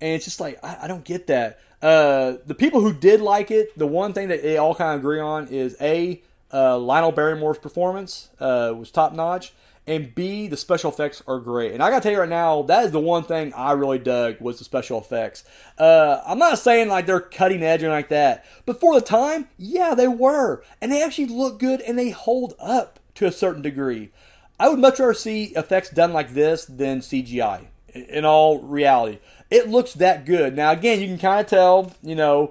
[0.00, 1.60] And it's just like I, I don't get that.
[1.82, 5.00] Uh, the people who did like it, the one thing that they all kind of
[5.00, 6.22] agree on is a
[6.52, 9.52] uh, Lionel Barrymore's performance uh, was top notch,
[9.86, 11.72] and B the special effects are great.
[11.72, 14.40] And I gotta tell you right now, that is the one thing I really dug
[14.40, 15.44] was the special effects.
[15.78, 19.48] Uh, I'm not saying like they're cutting edge or like that, but for the time,
[19.56, 23.62] yeah, they were, and they actually look good and they hold up to a certain
[23.62, 24.10] degree.
[24.58, 27.68] I would much rather see effects done like this than CGI.
[27.94, 29.18] In all reality,
[29.50, 30.56] it looks that good.
[30.56, 32.50] Now, again, you can kind of tell, you know,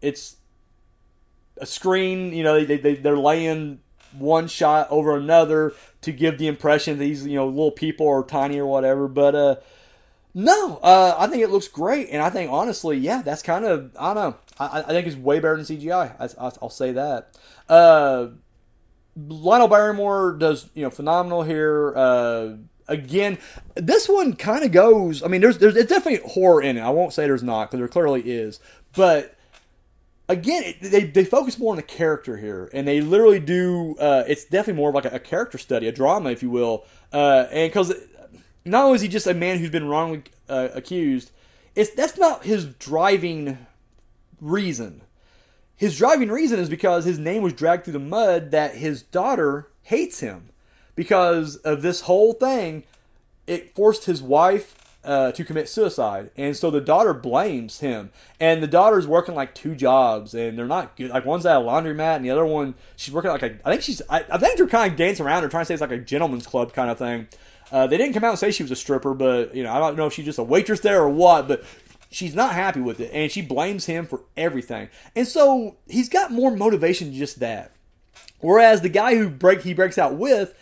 [0.00, 0.36] it's
[1.58, 2.32] a screen.
[2.32, 3.80] You know, they, they they're laying
[4.12, 8.58] one shot over another to give the impression these you know little people are tiny
[8.58, 9.08] or whatever.
[9.08, 9.56] But uh,
[10.34, 13.96] no, uh, I think it looks great, and I think honestly, yeah, that's kind of
[13.98, 14.36] I don't know.
[14.58, 16.14] I, I think it's way better than CGI.
[16.38, 17.36] I, will say that.
[17.68, 18.28] Uh,
[19.16, 21.92] Lionel Barrymore does you know phenomenal here.
[21.96, 22.56] Uh,
[22.88, 23.38] again,
[23.74, 25.22] this one kind of goes.
[25.22, 26.80] I mean, there's there's it's definitely horror in it.
[26.80, 28.60] I won't say there's not because there clearly is,
[28.94, 29.36] but
[30.28, 33.96] again, it, they they focus more on the character here, and they literally do.
[33.98, 36.84] Uh, it's definitely more of like a, a, character study, a drama, if you will,
[37.12, 37.92] uh, and because
[38.64, 41.30] not only is he just a man who's been wrongly uh, accused,
[41.74, 43.66] it's that's not his driving
[44.40, 45.02] reason.
[45.76, 49.68] His driving reason is because his name was dragged through the mud that his daughter
[49.82, 50.48] hates him
[50.96, 52.82] because of this whole thing.
[53.46, 54.74] It forced his wife
[55.04, 58.10] uh, to commit suicide, and so the daughter blames him.
[58.40, 61.12] And the daughter's working like two jobs, and they're not good.
[61.12, 63.56] Like one's at a laundromat, and the other one she's working like a.
[63.64, 64.02] I think she's.
[64.10, 65.42] I, I think they're kind of dancing around.
[65.42, 67.28] They're trying to say it's like a gentleman's club kind of thing.
[67.70, 69.78] Uh, they didn't come out and say she was a stripper, but you know I
[69.78, 71.46] don't know if she's just a waitress there or what.
[71.46, 71.62] But
[72.10, 74.88] she's not happy with it and she blames him for everything.
[75.14, 77.72] And so he's got more motivation just that.
[78.40, 80.54] Whereas the guy who break he breaks out with,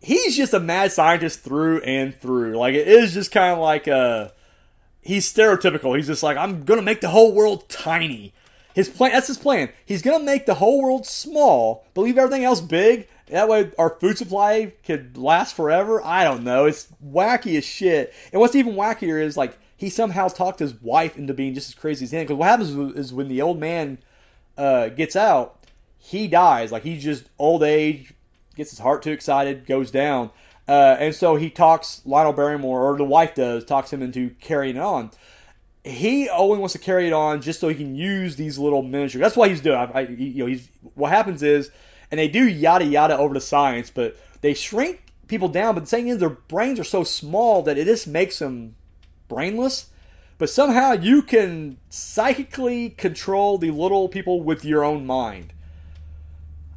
[0.00, 2.56] he's just a mad scientist through and through.
[2.56, 4.32] Like it is just kind of like a
[5.00, 5.96] he's stereotypical.
[5.96, 8.32] He's just like I'm to make the whole world tiny.
[8.74, 9.70] His plan that's his plan.
[9.84, 13.08] He's to make the whole world small, but leave everything else big.
[13.26, 16.02] That way our food supply could last forever.
[16.02, 16.64] I don't know.
[16.64, 18.14] It's wacky as shit.
[18.32, 21.74] And what's even wackier is like he somehow talked his wife into being just as
[21.74, 22.24] crazy as him.
[22.24, 23.98] Because what happens is when the old man
[24.56, 25.58] uh, gets out,
[25.98, 26.72] he dies.
[26.72, 28.12] Like he's just old age,
[28.58, 30.30] gets his heart too excited, goes down.
[30.68, 34.76] Uh, and so he talks Lionel Barrymore, or the wife does, talks him into carrying
[34.76, 35.10] it on.
[35.82, 39.20] He only wants to carry it on just so he can use these little miniatures.
[39.20, 39.76] That's why he's doing.
[39.76, 41.70] I, I, you know, he's what happens is,
[42.10, 45.74] and they do yada yada over the science, but they shrink people down.
[45.74, 48.74] But the thing is, their brains are so small that it just makes them
[49.28, 49.88] brainless,
[50.36, 55.54] but somehow you can psychically control the little people with your own mind.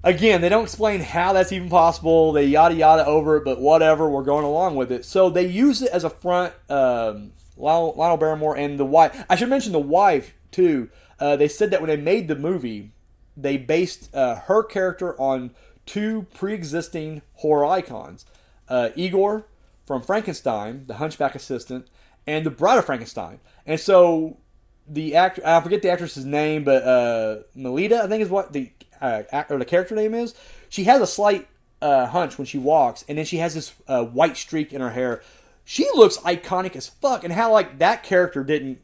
[0.03, 2.31] Again, they don't explain how that's even possible.
[2.31, 5.05] They yada yada over it, but whatever, we're going along with it.
[5.05, 6.53] So they use it as a front.
[6.69, 9.23] Um, Lionel, Barrymore and the wife.
[9.29, 10.89] I should mention the wife too.
[11.19, 12.91] Uh, they said that when they made the movie,
[13.37, 15.51] they based uh, her character on
[15.85, 18.25] two pre-existing horror icons:
[18.69, 19.45] uh, Igor
[19.85, 21.87] from Frankenstein, the Hunchback assistant,
[22.25, 23.39] and the Bride of Frankenstein.
[23.67, 24.37] And so
[24.87, 28.71] the actor, I forget the actress's name, but uh, Malita, I think is what the
[29.01, 30.33] uh, or the character name is.
[30.69, 31.47] She has a slight
[31.81, 34.91] uh, hunch when she walks, and then she has this uh, white streak in her
[34.91, 35.21] hair.
[35.65, 38.79] She looks iconic as fuck, and how like that character didn't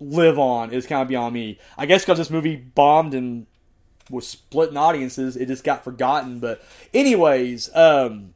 [0.00, 1.58] live on is kind of beyond me.
[1.76, 3.46] I guess because this movie bombed and
[4.08, 6.40] was splitting audiences, it just got forgotten.
[6.40, 8.34] But anyways, um,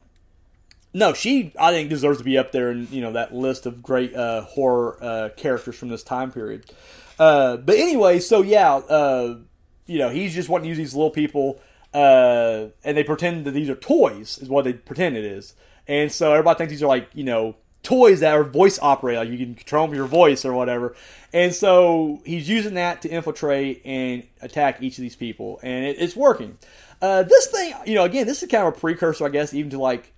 [0.93, 3.83] no, she I think deserves to be up there in you know that list of
[3.83, 6.71] great uh, horror uh, characters from this time period.
[7.17, 9.37] Uh, but anyway, so yeah, uh,
[9.85, 11.59] you know he's just wanting to use these little people,
[11.93, 15.53] uh, and they pretend that these are toys, is what they pretend it is,
[15.87, 19.29] and so everybody thinks these are like you know toys that are voice operated, like
[19.29, 20.95] you can control them with your voice or whatever.
[21.31, 25.97] And so he's using that to infiltrate and attack each of these people, and it,
[25.99, 26.57] it's working.
[27.01, 29.69] Uh, this thing, you know, again, this is kind of a precursor, I guess, even
[29.71, 30.13] to like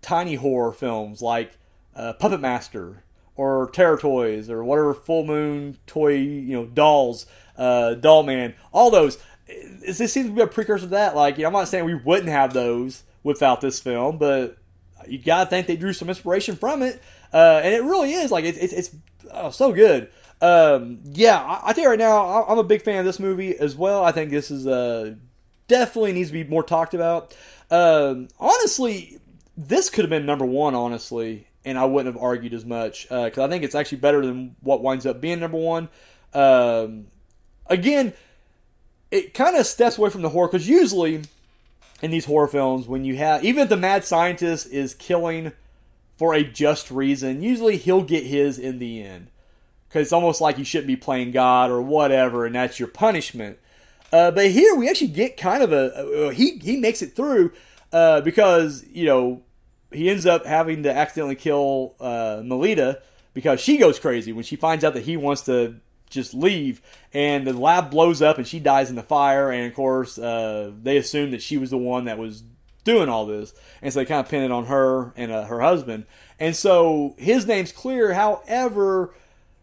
[0.00, 1.56] tiny horror films like
[1.94, 3.04] uh, Puppet Master
[3.36, 7.26] or Terror Toys or whatever Full Moon toy, you know, dolls,
[7.62, 9.18] uh, Doll Man, all those.
[9.46, 11.14] This seems to be a precursor to that.
[11.14, 14.56] Like, you know, I'm not saying we wouldn't have those without this film, but
[15.06, 17.00] you gotta think they drew some inspiration from it.
[17.32, 18.96] uh, and it really is like it's it's, it's
[19.32, 20.10] oh, so good.
[20.40, 23.56] Um, yeah, I, I tell you right now, I'm a big fan of this movie
[23.56, 24.04] as well.
[24.04, 25.14] I think this is uh,
[25.68, 27.36] definitely needs to be more talked about.
[27.70, 29.18] Um, honestly,
[29.56, 33.38] this could have been number one, honestly, and I wouldn't have argued as much because
[33.38, 35.88] I think it's actually better than what winds up being number one.
[36.34, 37.06] Um,
[37.66, 38.12] again,
[39.10, 41.22] it kind of steps away from the horror because usually
[42.00, 45.52] in these horror films, when you have even if the mad scientist is killing
[46.16, 49.28] for a just reason, usually he'll get his in the end
[49.88, 53.58] because it's almost like you shouldn't be playing God or whatever, and that's your punishment.
[54.12, 57.52] Uh, but here we actually get kind of a, a he he makes it through
[57.92, 59.42] uh, because you know
[59.90, 63.00] he ends up having to accidentally kill uh, Malita
[63.34, 65.76] because she goes crazy when she finds out that he wants to
[66.12, 66.80] just leave,
[67.12, 69.50] and the lab blows up and she dies in the fire.
[69.50, 72.44] And of course, uh, they assume that she was the one that was
[72.84, 75.60] doing all this, and so they kind of pin it on her and uh, her
[75.60, 76.04] husband.
[76.38, 78.12] And so his name's clear.
[78.14, 79.14] However,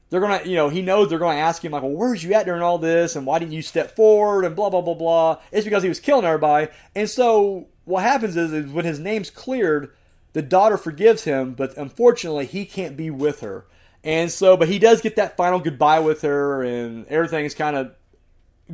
[0.09, 2.45] they're gonna, you know, he knows they're gonna ask him like, "Well, where's you at
[2.45, 3.15] during all this?
[3.15, 5.37] And why didn't you step forward?" And blah blah blah blah.
[5.51, 6.67] It's because he was killing everybody.
[6.95, 9.91] And so what happens is, is when his name's cleared,
[10.33, 13.65] the daughter forgives him, but unfortunately he can't be with her.
[14.03, 17.75] And so, but he does get that final goodbye with her, and everything is kind
[17.75, 17.93] of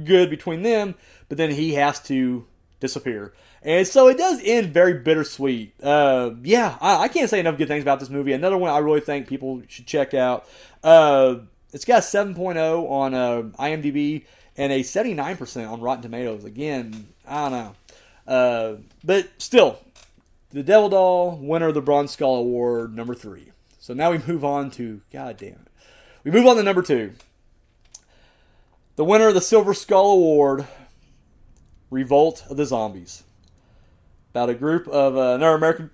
[0.03, 0.95] good between them.
[1.30, 2.45] But then he has to
[2.80, 5.73] disappear, and so it does end very bittersweet.
[5.82, 8.34] Uh, yeah, I, I, can't say enough good things about this movie.
[8.34, 10.47] Another one I really think people should check out.
[10.84, 11.38] Uh,
[11.73, 16.45] it's got a 7.0 on uh, IMDb and a 79% on Rotten Tomatoes.
[16.45, 17.76] Again, I don't know.
[18.28, 19.80] Uh, but still,
[20.51, 23.51] The Devil Doll, winner of the Bronze Skull Award, number three.
[23.86, 25.67] So now we move on to, god damn it.
[26.23, 27.13] We move on to number two.
[28.95, 30.65] The winner of the Silver Skull Award,
[31.91, 33.25] Revolt of the Zombies.
[34.31, 35.91] About a group of, uh, another American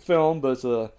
[0.00, 0.90] film, but it's a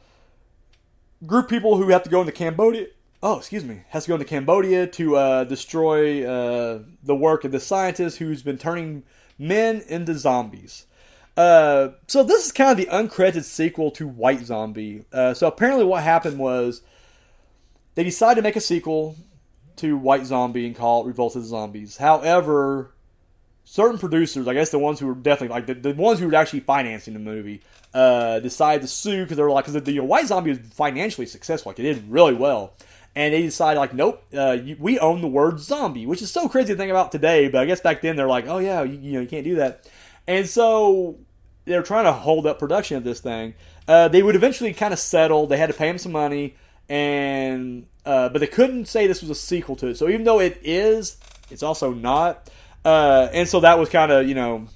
[1.26, 2.88] group of people who have to go into Cambodia.
[3.22, 3.82] Oh, excuse me.
[3.90, 8.44] Has to go into Cambodia to uh, destroy uh, the work of the scientist who's
[8.44, 9.04] been turning
[9.38, 10.86] men into zombies.
[11.40, 15.06] Uh, so this is kind of the uncredited sequel to White Zombie.
[15.14, 16.82] Uh, so apparently, what happened was
[17.96, 19.16] they decided to make a sequel
[19.78, 21.96] to White Zombie and call it Revolt of the Zombies.
[21.96, 22.92] However,
[23.64, 26.36] certain producers, I guess the ones who were definitely like the, the ones who were
[26.36, 27.62] actually financing the movie,
[27.94, 31.26] uh, decided to sue because they were like, because the, the White Zombie was financially
[31.26, 32.74] successful, like it did really well.
[33.16, 36.50] And they decided, like, nope, uh, you, we own the word zombie, which is so
[36.50, 37.48] crazy to think about today.
[37.48, 39.56] But I guess back then they're like, oh yeah, you, you know, you can't do
[39.56, 39.90] that.
[40.28, 41.18] And so
[41.70, 43.54] they're trying to hold up production of this thing.
[43.88, 45.48] Uh, they would eventually kind of settle.
[45.48, 46.56] They had to pay him some money,
[46.90, 49.98] and uh, but they couldn't say this was a sequel to it.
[49.98, 51.18] So even though it is,
[51.50, 52.50] it's also not.
[52.84, 54.68] Uh, and so that was kind of you know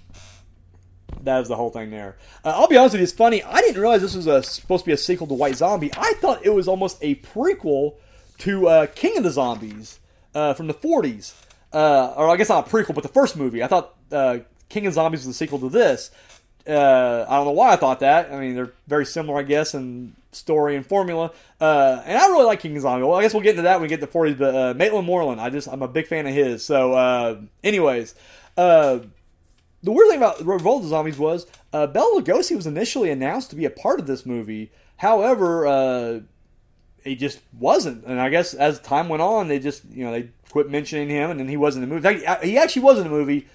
[1.24, 2.18] that was the whole thing there.
[2.46, 3.42] Uh, I'll be honest with you, it's funny.
[3.44, 5.92] I didn't realize this was a, supposed to be a sequel to White Zombie.
[5.98, 7.96] I thought it was almost a prequel
[8.40, 10.00] to uh, King of the Zombies
[10.36, 11.34] uh, from the 40s.
[11.72, 13.64] Uh, or I guess not a prequel, but the first movie.
[13.64, 13.96] I thought
[14.70, 16.12] King of the Zombies was a sequel to this.
[16.68, 18.32] Uh, I don't know why I thought that.
[18.32, 21.32] I mean, they're very similar, I guess, in story and formula.
[21.60, 23.06] Uh, and I really like King Zombie.
[23.06, 24.38] Well, I guess we'll get into that when we get to 40s.
[24.38, 26.66] But uh, Mantan Moreland, I just I'm a big fan of his.
[26.66, 28.16] So, uh, anyways,
[28.58, 29.00] uh,
[29.82, 33.56] the weird thing about Revolt of Zombies was uh, Bela Lugosi was initially announced to
[33.56, 34.72] be a part of this movie.
[34.98, 36.20] However, uh,
[37.04, 38.06] he just wasn't.
[38.06, 41.30] And I guess as time went on, they just you know they quit mentioning him,
[41.30, 42.20] and then he wasn't in the movie.
[42.20, 43.48] Fact, he actually was in the movie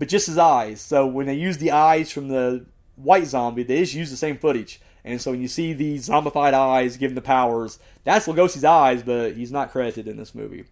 [0.00, 0.80] but just his eyes.
[0.80, 2.64] So when they use the eyes from the
[2.96, 4.80] white zombie, they just use the same footage.
[5.04, 9.34] And so when you see the zombified eyes given the powers, that's Lugosi's eyes, but
[9.34, 10.64] he's not credited in this movie.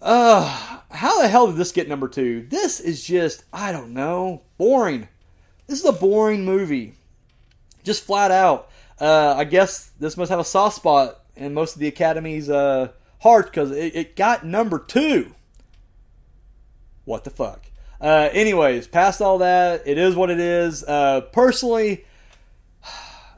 [0.00, 2.46] Uh, how the hell did this get number two?
[2.48, 5.08] This is just, I don't know, boring.
[5.66, 6.94] This is a boring movie.
[7.82, 8.70] Just flat out.
[8.98, 12.88] Uh, I guess this must have a soft spot in most of the Academy's uh,
[13.20, 15.34] heart because it, it got number two.
[17.04, 17.66] What the fuck?
[18.04, 20.84] Uh, anyways, past all that, it is what it is.
[20.84, 22.04] Uh, personally,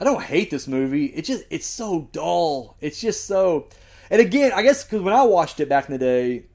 [0.00, 1.06] I don't hate this movie.
[1.06, 2.76] It just it's so dull.
[2.80, 3.68] It's just so.
[4.10, 6.46] And again, I guess because when I watched it back in the day,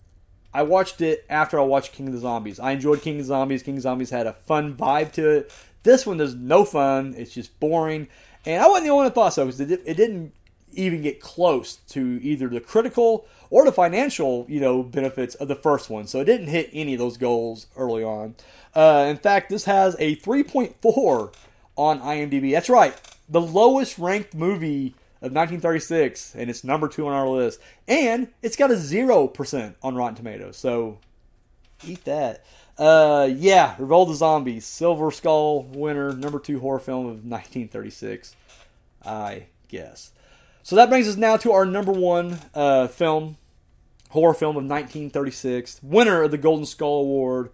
[0.53, 2.59] I watched it after I watched King of the Zombies.
[2.59, 3.63] I enjoyed King of the Zombies.
[3.63, 5.53] King of the Zombies had a fun vibe to it.
[5.83, 7.15] This one, there's no fun.
[7.17, 8.09] It's just boring.
[8.45, 10.33] And I wasn't the only one that thought so because it, it didn't
[10.73, 15.55] even get close to either the critical or the financial, you know, benefits of the
[15.55, 16.07] first one.
[16.07, 18.33] So it didn't hit any of those goals early on.
[18.73, 21.33] Uh, in fact, this has a 3.4
[21.75, 22.51] on IMDb.
[22.51, 22.95] That's right,
[23.29, 27.59] the lowest ranked movie of 1936, and it's number two on our list.
[27.87, 30.57] And it's got a zero percent on Rotten Tomatoes.
[30.57, 30.97] So
[31.85, 32.43] eat that.
[32.77, 38.35] Uh, yeah, Revolt of Zombies, Silver Skull winner, number two horror film of 1936.
[39.05, 40.11] I guess.
[40.63, 43.37] So that brings us now to our number one uh, film,
[44.11, 47.49] horror film of 1936, winner of the Golden Skull Award.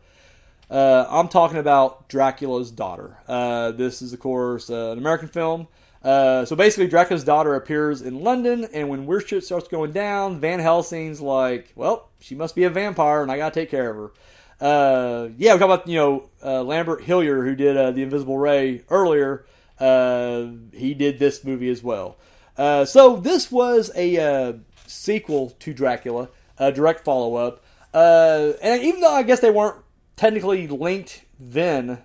[0.70, 3.18] Uh, I'm talking about Dracula's Daughter.
[3.28, 5.68] Uh, this is, of course, uh, an American film.
[6.04, 10.40] Uh, so basically, Dracula's daughter appears in London, and when weird shit starts going down,
[10.40, 13.96] Van Helsing's like, "Well, she must be a vampire, and I gotta take care of
[13.96, 14.12] her."
[14.60, 18.84] Uh, yeah, we talk about you know uh, Lambert Hillyer, who did the Invisible Ray
[18.90, 19.46] earlier.
[19.80, 22.18] He did this movie as well.
[22.58, 26.30] So this was a sequel to Dracula,
[26.60, 27.64] a direct follow up.
[27.94, 29.78] and even though I guess they weren't
[30.16, 32.00] technically linked then,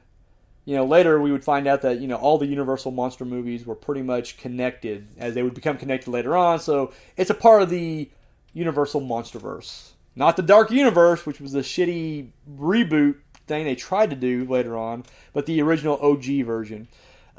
[0.64, 3.66] you know, later we would find out that, you know, all the Universal monster movies
[3.66, 6.60] were pretty much connected as they would become connected later on.
[6.60, 8.10] So it's a part of the
[8.52, 9.90] Universal Monsterverse.
[10.14, 12.28] Not the Dark Universe, which was the shitty
[12.58, 16.88] reboot thing they tried to do later on, but the original OG version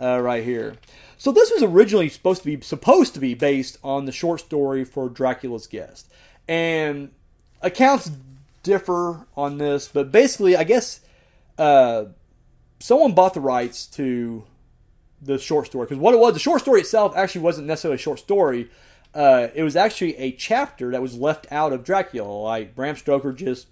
[0.02, 0.76] uh, right here.
[1.18, 4.84] So this was originally supposed to be supposed to be based on the short story
[4.84, 6.10] for Dracula's Guest,
[6.48, 7.12] and
[7.62, 8.12] accounts
[8.64, 11.02] differ on this, but basically, I guess
[11.58, 12.06] uh,
[12.80, 14.44] someone bought the rights to
[15.22, 18.00] the short story because what it was, the short story itself actually wasn't necessarily a
[18.00, 18.70] short story.
[19.14, 22.28] Uh, it was actually a chapter that was left out of Dracula.
[22.28, 23.68] Like Bram Stoker just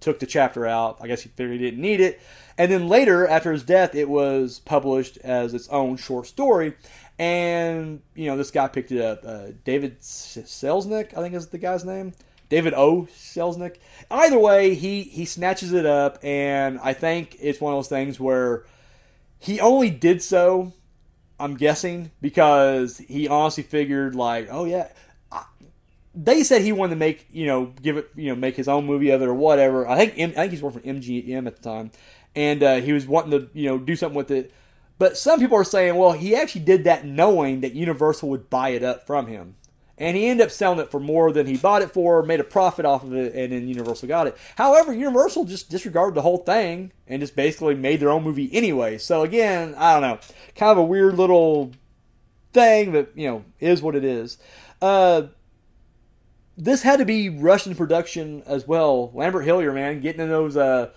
[0.00, 0.98] took the chapter out.
[1.00, 2.20] I guess he figured he didn't need it.
[2.58, 6.74] And then later, after his death, it was published as its own short story.
[7.18, 9.22] And you know, this guy picked it up.
[9.24, 12.12] Uh, David Selznick, I think is the guy's name.
[12.48, 13.08] David O.
[13.12, 13.76] Selznick.
[14.10, 18.20] Either way, he he snatches it up, and I think it's one of those things
[18.20, 18.64] where
[19.38, 20.72] he only did so.
[21.38, 24.88] I'm guessing because he honestly figured like, oh yeah,
[26.16, 28.86] they said he wanted to make you know give it you know make his own
[28.86, 29.86] movie of it or whatever.
[29.86, 31.90] I think I think he's working for MGM at the time,
[32.34, 34.52] and uh, he was wanting to you know do something with it.
[34.98, 38.70] But some people are saying, well, he actually did that knowing that Universal would buy
[38.70, 39.56] it up from him
[39.98, 42.44] and he ended up selling it for more than he bought it for, made a
[42.44, 44.36] profit off of it, and then Universal got it.
[44.56, 48.98] However, Universal just disregarded the whole thing and just basically made their own movie anyway.
[48.98, 50.18] So again, I don't know,
[50.54, 51.72] kind of a weird little
[52.52, 54.38] thing, but you know, is what it is.
[54.82, 55.28] Uh,
[56.58, 59.10] this had to be Russian production as well.
[59.14, 60.90] Lambert Hillyer, man, getting in those uh,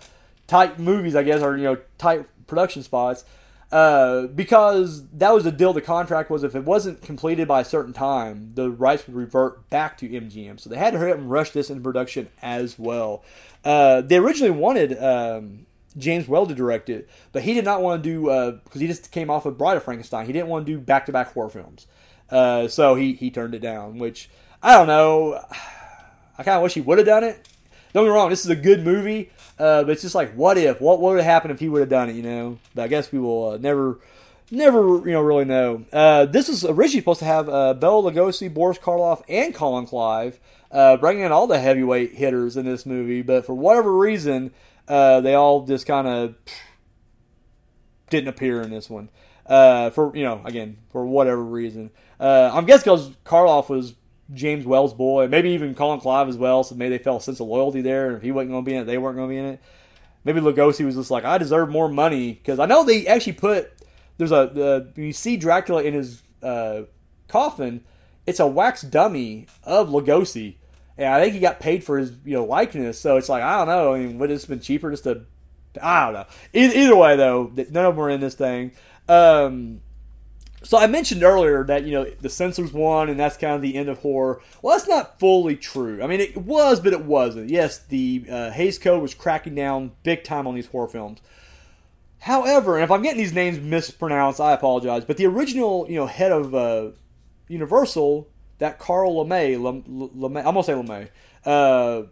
[0.46, 3.24] tight movies, I guess, or you know, tight production spots.
[3.72, 5.72] Uh, because that was the deal.
[5.72, 9.70] The contract was if it wasn't completed by a certain time, the rights would revert
[9.70, 10.58] back to MGM.
[10.58, 13.22] So they had to hurry up and rush this into production as well.
[13.64, 15.66] Uh, they originally wanted um,
[15.96, 18.86] James Whale to direct it, but he did not want to do because uh, he
[18.88, 20.26] just came off of Bride of Frankenstein.
[20.26, 21.86] He didn't want to do back to back horror films,
[22.30, 23.98] uh, so he he turned it down.
[23.98, 24.30] Which
[24.62, 25.40] I don't know.
[26.38, 27.46] I kind of wish he would have done it.
[27.92, 29.30] Don't get wrong, this is a good movie.
[29.58, 30.80] Uh, but it's just like, what if?
[30.80, 32.16] What, what would have happened if he would have done it?
[32.16, 32.58] You know.
[32.74, 33.98] But I guess we will uh, never,
[34.50, 35.84] never, you know, really know.
[35.92, 40.40] Uh, this was originally supposed to have uh, Bela Lugosi, Boris Karloff, and Colin Clive,
[40.72, 43.20] uh, bringing in all the heavyweight hitters in this movie.
[43.20, 44.52] But for whatever reason,
[44.88, 46.36] uh, they all just kind of
[48.08, 49.10] didn't appear in this one.
[49.44, 51.90] Uh, for you know, again, for whatever reason.
[52.18, 53.94] I'm guessing because Karloff was
[54.32, 56.62] James Whale's boy, maybe even Colin Clive as well.
[56.64, 58.08] So maybe they felt a sense of loyalty there.
[58.08, 59.44] And if he wasn't going to be in it, they weren't going to be in
[59.46, 59.62] it.
[60.24, 63.72] Maybe Lugosi was just like, I deserve more money because I know they actually put
[64.20, 66.82] there's a you see Dracula in his uh,
[67.26, 67.82] coffin.
[68.26, 70.56] It's a wax dummy of Lugosi,
[70.98, 73.00] and I think he got paid for his you know likeness.
[73.00, 73.94] So it's like I don't know.
[73.94, 75.24] I mean, would it have been cheaper just to
[75.80, 76.26] I don't know.
[76.52, 78.72] Either, either way, though, none of them were in this thing.
[79.08, 79.80] Um,
[80.62, 83.76] so I mentioned earlier that you know the censors won, and that's kind of the
[83.76, 84.40] end of horror.
[84.60, 86.02] Well, that's not fully true.
[86.02, 87.48] I mean, it was, but it wasn't.
[87.48, 91.20] Yes, the uh, Hays Code was cracking down big time on these horror films.
[92.20, 95.06] However, and if I'm getting these names mispronounced, I apologize.
[95.06, 96.90] But the original, you know, head of uh,
[97.48, 101.08] Universal, that Carl LeMay, LeMay I'm gonna say LeMay,
[101.46, 102.06] uh,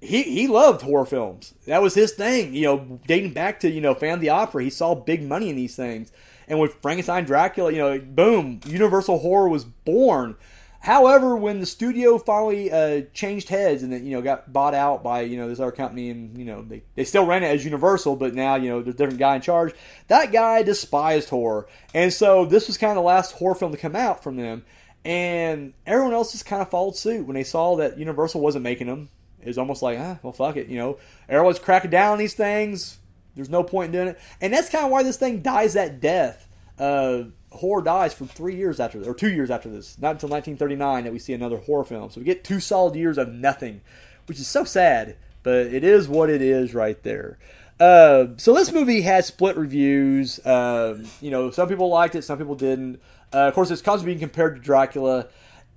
[0.00, 1.54] he he loved horror films.
[1.66, 2.54] That was his thing.
[2.54, 5.56] You know, dating back to you know Fan the Opera, he saw big money in
[5.56, 6.12] these things.
[6.48, 10.36] And with Frankenstein, Dracula, you know, boom, Universal Horror was born.
[10.80, 15.02] However, when the studio finally uh, changed heads and it, you know got bought out
[15.02, 17.64] by you know this other company and you know they, they still ran it as
[17.64, 19.74] Universal, but now you know there's a different guy in charge.
[20.06, 23.78] That guy despised horror, and so this was kind of the last horror film to
[23.78, 24.64] come out from them.
[25.04, 28.86] And everyone else just kind of followed suit when they saw that Universal wasn't making
[28.86, 29.10] them.
[29.40, 32.34] It was almost like, ah, well, fuck it, you know, everyone's cracking down on these
[32.34, 32.98] things.
[33.38, 36.00] There's no point in doing it, and that's kind of why this thing dies that
[36.00, 36.48] death.
[36.78, 39.98] Uh, horror dies for three years after, or two years after this.
[39.98, 42.10] Not until 1939 that we see another horror film.
[42.10, 43.80] So we get two solid years of nothing,
[44.26, 47.38] which is so sad, but it is what it is right there.
[47.80, 50.44] Uh, so this movie has split reviews.
[50.44, 53.00] Um, you know, some people liked it, some people didn't.
[53.32, 55.28] Uh, of course, it's constantly being compared to Dracula.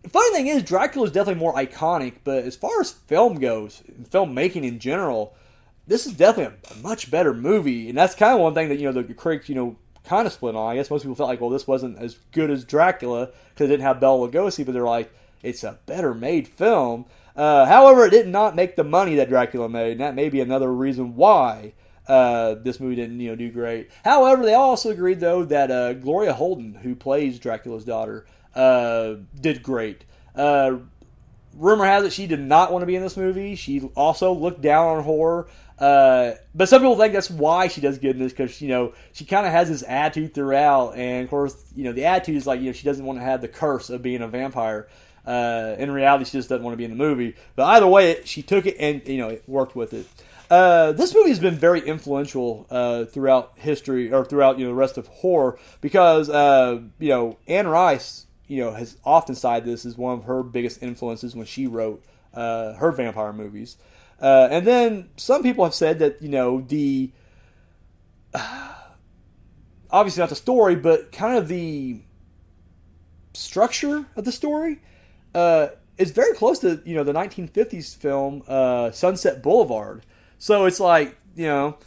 [0.08, 4.64] funny thing is, Dracula is definitely more iconic, but as far as film goes, filmmaking
[4.64, 5.36] in general,
[5.92, 7.90] this is definitely a, much better movie.
[7.90, 9.76] And that's kind of one thing that, you know, the critics, you know,
[10.06, 10.72] kind of split on.
[10.72, 13.74] I guess most people felt like, well, this wasn't as good as Dracula because it
[13.74, 15.14] didn't have Bela Lugosi, but they're like,
[15.44, 17.06] it's a better made film.
[17.36, 20.40] Uh, however, it did not make the money that Dracula made, and that may be
[20.40, 21.74] another reason why
[22.08, 23.90] uh, this movie didn't you know do great.
[24.06, 28.26] However, they also agreed though that uh, Gloria Holden, who plays Dracula's daughter,
[28.56, 30.06] uh, did great.
[30.36, 30.78] Uh,
[31.56, 33.56] rumor has it she did not want to be in this movie.
[33.56, 35.48] She also looked down on horror.
[35.82, 38.94] Uh, but some people think that's why she does good in this because you know
[39.14, 42.46] she kind of has this attitude throughout, and of course you know the attitude is
[42.46, 44.88] like you know she doesn't want to have the curse of being a vampire.
[45.26, 47.36] Uh, in reality, she just doesn't want to be in the movie.
[47.56, 50.06] But either way, she took it and you know it worked with it.
[50.52, 54.76] Uh, this movie has been very influential uh, throughout history or throughout you know the
[54.76, 59.84] rest of horror because uh, you know Anne Rice you know has often cited this
[59.84, 62.04] as one of her biggest influences when she wrote
[62.36, 63.78] uh, her vampire movies.
[64.22, 67.12] Uh, and then some people have said that you know the
[69.92, 72.02] obviously not the story, but kind of the
[73.34, 74.80] structure of the story
[75.34, 80.06] uh, is very close to you know the 1950s film uh, Sunset Boulevard.
[80.38, 81.78] So it's like you know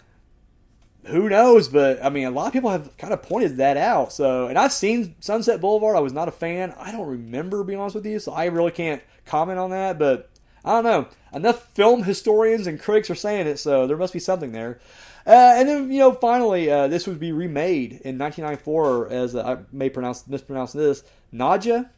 [1.07, 4.13] who knows, but I mean a lot of people have kind of pointed that out.
[4.13, 5.97] So and I've seen Sunset Boulevard.
[5.97, 6.75] I was not a fan.
[6.79, 9.99] I don't remember being honest with you, so I really can't comment on that.
[9.99, 10.31] But
[10.65, 11.09] I don't know.
[11.33, 14.81] Enough film historians and critics are saying it, so there must be something there.
[15.27, 19.43] Uh, and then, you know, finally, uh, this would be remade in 1994 as uh,
[19.43, 21.03] I may pronounce mispronounce this
[21.33, 21.89] Nadja.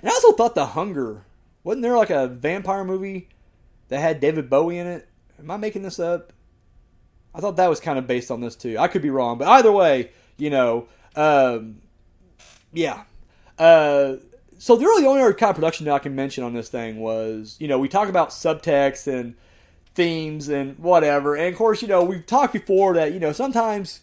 [0.00, 1.24] And I also thought The Hunger
[1.64, 3.28] wasn't there like a vampire movie
[3.88, 5.08] that had David Bowie in it?
[5.38, 6.32] Am I making this up?
[7.34, 8.78] I thought that was kind of based on this too.
[8.78, 11.80] I could be wrong, but either way, you know, um,
[12.72, 13.04] yeah.
[13.58, 14.16] Uh,
[14.62, 17.00] so the really only other kind of production that I can mention on this thing
[17.00, 19.34] was, you know, we talk about subtext and
[19.96, 24.02] themes and whatever, and of course, you know, we've talked before that you know sometimes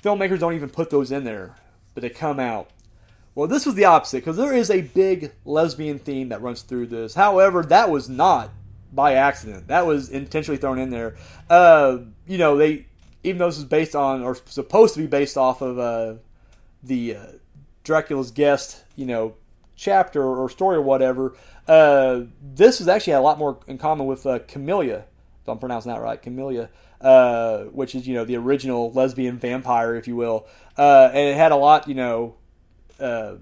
[0.00, 1.56] filmmakers don't even put those in there,
[1.92, 2.70] but they come out.
[3.34, 6.86] Well, this was the opposite because there is a big lesbian theme that runs through
[6.86, 7.16] this.
[7.16, 8.50] However, that was not
[8.92, 9.66] by accident.
[9.66, 11.16] That was intentionally thrown in there.
[11.50, 11.98] Uh,
[12.28, 12.86] you know, they
[13.24, 16.14] even though this is based on or supposed to be based off of uh,
[16.80, 17.26] the uh,
[17.82, 19.34] Dracula's guest, you know,
[19.78, 21.34] chapter or story or whatever,
[21.66, 25.04] uh, this is actually had a lot more in common with uh, Camellia,
[25.42, 26.68] if I'm pronouncing that right, Camellia,
[27.00, 31.36] uh, which is you know the original lesbian vampire, if you will, uh, and it
[31.36, 32.34] had a lot you know
[33.00, 33.34] uh,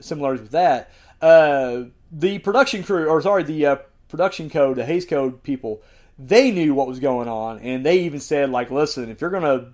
[0.00, 0.90] similarities with that.
[1.22, 5.80] Uh, the production crew, or sorry, the production code, the Hays Code people,
[6.18, 9.72] they knew what was going on, and they even said like, listen, if you're gonna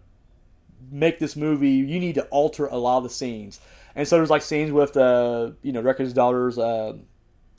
[0.91, 3.61] make this movie, you need to alter a lot of the scenes.
[3.95, 6.95] And so there's like scenes with uh, you know Dracula's daughter's uh,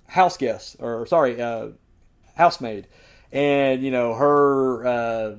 [0.08, 1.70] house guest or sorry uh,
[2.36, 2.88] housemaid,
[3.32, 5.30] and you know her uh,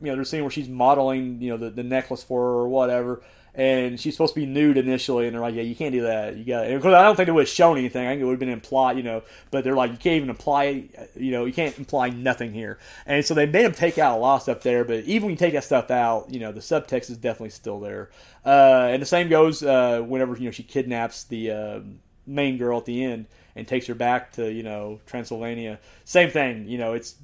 [0.00, 2.52] you know there's a scene where she's modeling you know the, the necklace for her
[2.58, 3.22] or whatever,
[3.56, 6.36] and she's supposed to be nude initially, and they're like, yeah, you can't do that.
[6.36, 8.04] You got because I don't think it would have shown anything.
[8.04, 9.22] I think it would have been implied, you know.
[9.52, 12.78] But they're like, you can't even imply, you know, you can't imply nothing here.
[13.06, 14.84] And so they made him take out a lot of stuff there.
[14.84, 17.78] But even when you take that stuff out, you know, the subtext is definitely still
[17.78, 18.10] there.
[18.44, 21.80] Uh, and the same goes uh, whenever you know she kidnaps the uh,
[22.26, 25.78] main girl at the end and takes her back to you know Transylvania.
[26.04, 26.66] Same thing.
[26.66, 27.14] You know, it's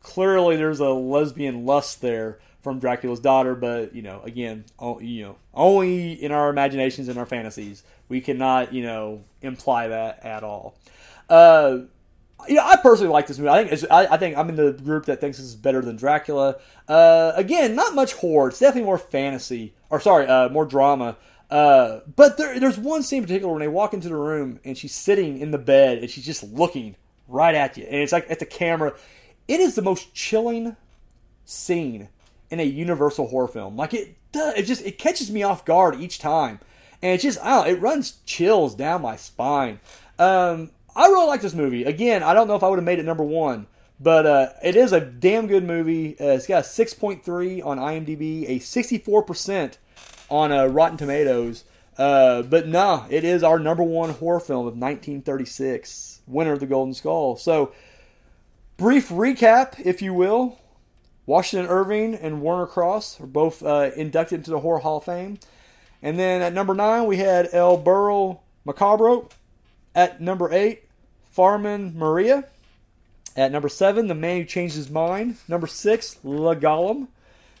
[0.00, 4.64] clearly there's a lesbian lust there from Dracula's daughter, but you know, again,
[5.00, 7.82] you know, only in our imaginations and our fantasies.
[8.08, 10.76] We cannot, you know, imply that at all.
[11.28, 11.80] Uh,
[12.48, 13.50] you know, I personally like this movie.
[13.50, 15.96] I think I, I, think I'm in the group that thinks this is better than
[15.96, 16.56] Dracula.
[16.88, 18.48] Uh, again, not much horror.
[18.48, 21.16] It's definitely more fantasy, or sorry, uh, more drama.
[21.50, 24.78] Uh, but there, there's one scene in particular when they walk into the room and
[24.78, 26.96] she's sitting in the bed and she's just looking
[27.28, 28.94] right at you, and it's like at the camera.
[29.48, 30.76] It is the most chilling
[31.44, 32.08] scene
[32.52, 33.76] in a Universal horror film.
[33.76, 36.60] Like it does, it just it catches me off guard each time,
[37.00, 39.80] and it just I don't it runs chills down my spine.
[40.18, 41.84] Um, I really like this movie.
[41.84, 43.66] Again, I don't know if I would have made it number one,
[43.98, 46.14] but uh, it is a damn good movie.
[46.20, 49.78] Uh, it's got a six point three on IMDb, a sixty four percent
[50.28, 51.64] on uh, Rotten Tomatoes.
[51.96, 56.66] Uh, but nah, it is our number one horror film of 1936, winner of the
[56.66, 57.36] Golden Skull.
[57.36, 57.72] So,
[58.78, 60.58] brief recap, if you will.
[61.26, 65.38] Washington Irving and Werner Krauss are both uh, inducted into the Horror Hall of Fame.
[66.02, 69.30] And then at number nine, we had El Baúl Macabro.
[69.94, 70.88] At number eight,
[71.30, 72.48] Farman Maria.
[73.36, 75.36] At number seven, The Man Who Changed His Mind.
[75.46, 77.08] Number six, La Golem.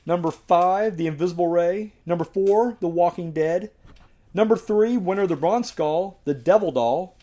[0.04, 1.92] Number five, The Invisible Ray.
[2.04, 3.70] Number four, The Walking Dead.
[4.34, 7.16] Number three, winner of the Bronze Skull, The Devil Doll.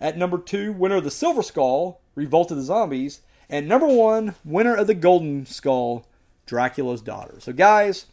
[0.00, 3.20] At number two, winner of the Silver Skull, Revolt of the Zombies.
[3.48, 6.06] And number one, winner of the Golden Skull,
[6.46, 7.36] Dracula's Daughter.
[7.38, 8.06] So, guys,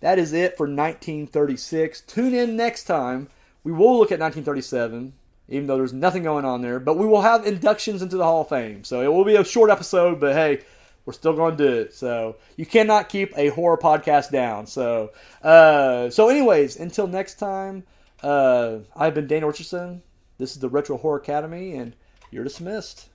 [0.00, 2.00] that is it for 1936.
[2.02, 3.28] Tune in next time.
[3.62, 5.12] We will look at 1937,
[5.48, 8.42] even though there's nothing going on there, but we will have inductions into the Hall
[8.42, 8.84] of Fame.
[8.84, 10.62] So, it will be a short episode, but hey,
[11.04, 11.94] we're still going to do it.
[11.94, 14.66] So you cannot keep a horror podcast down.
[14.66, 15.10] So,
[15.42, 17.84] uh, so anyways, until next time,
[18.22, 20.02] uh, I've been Dana Richardson.
[20.38, 21.96] This is the Retro Horror Academy, and
[22.30, 23.09] you're dismissed.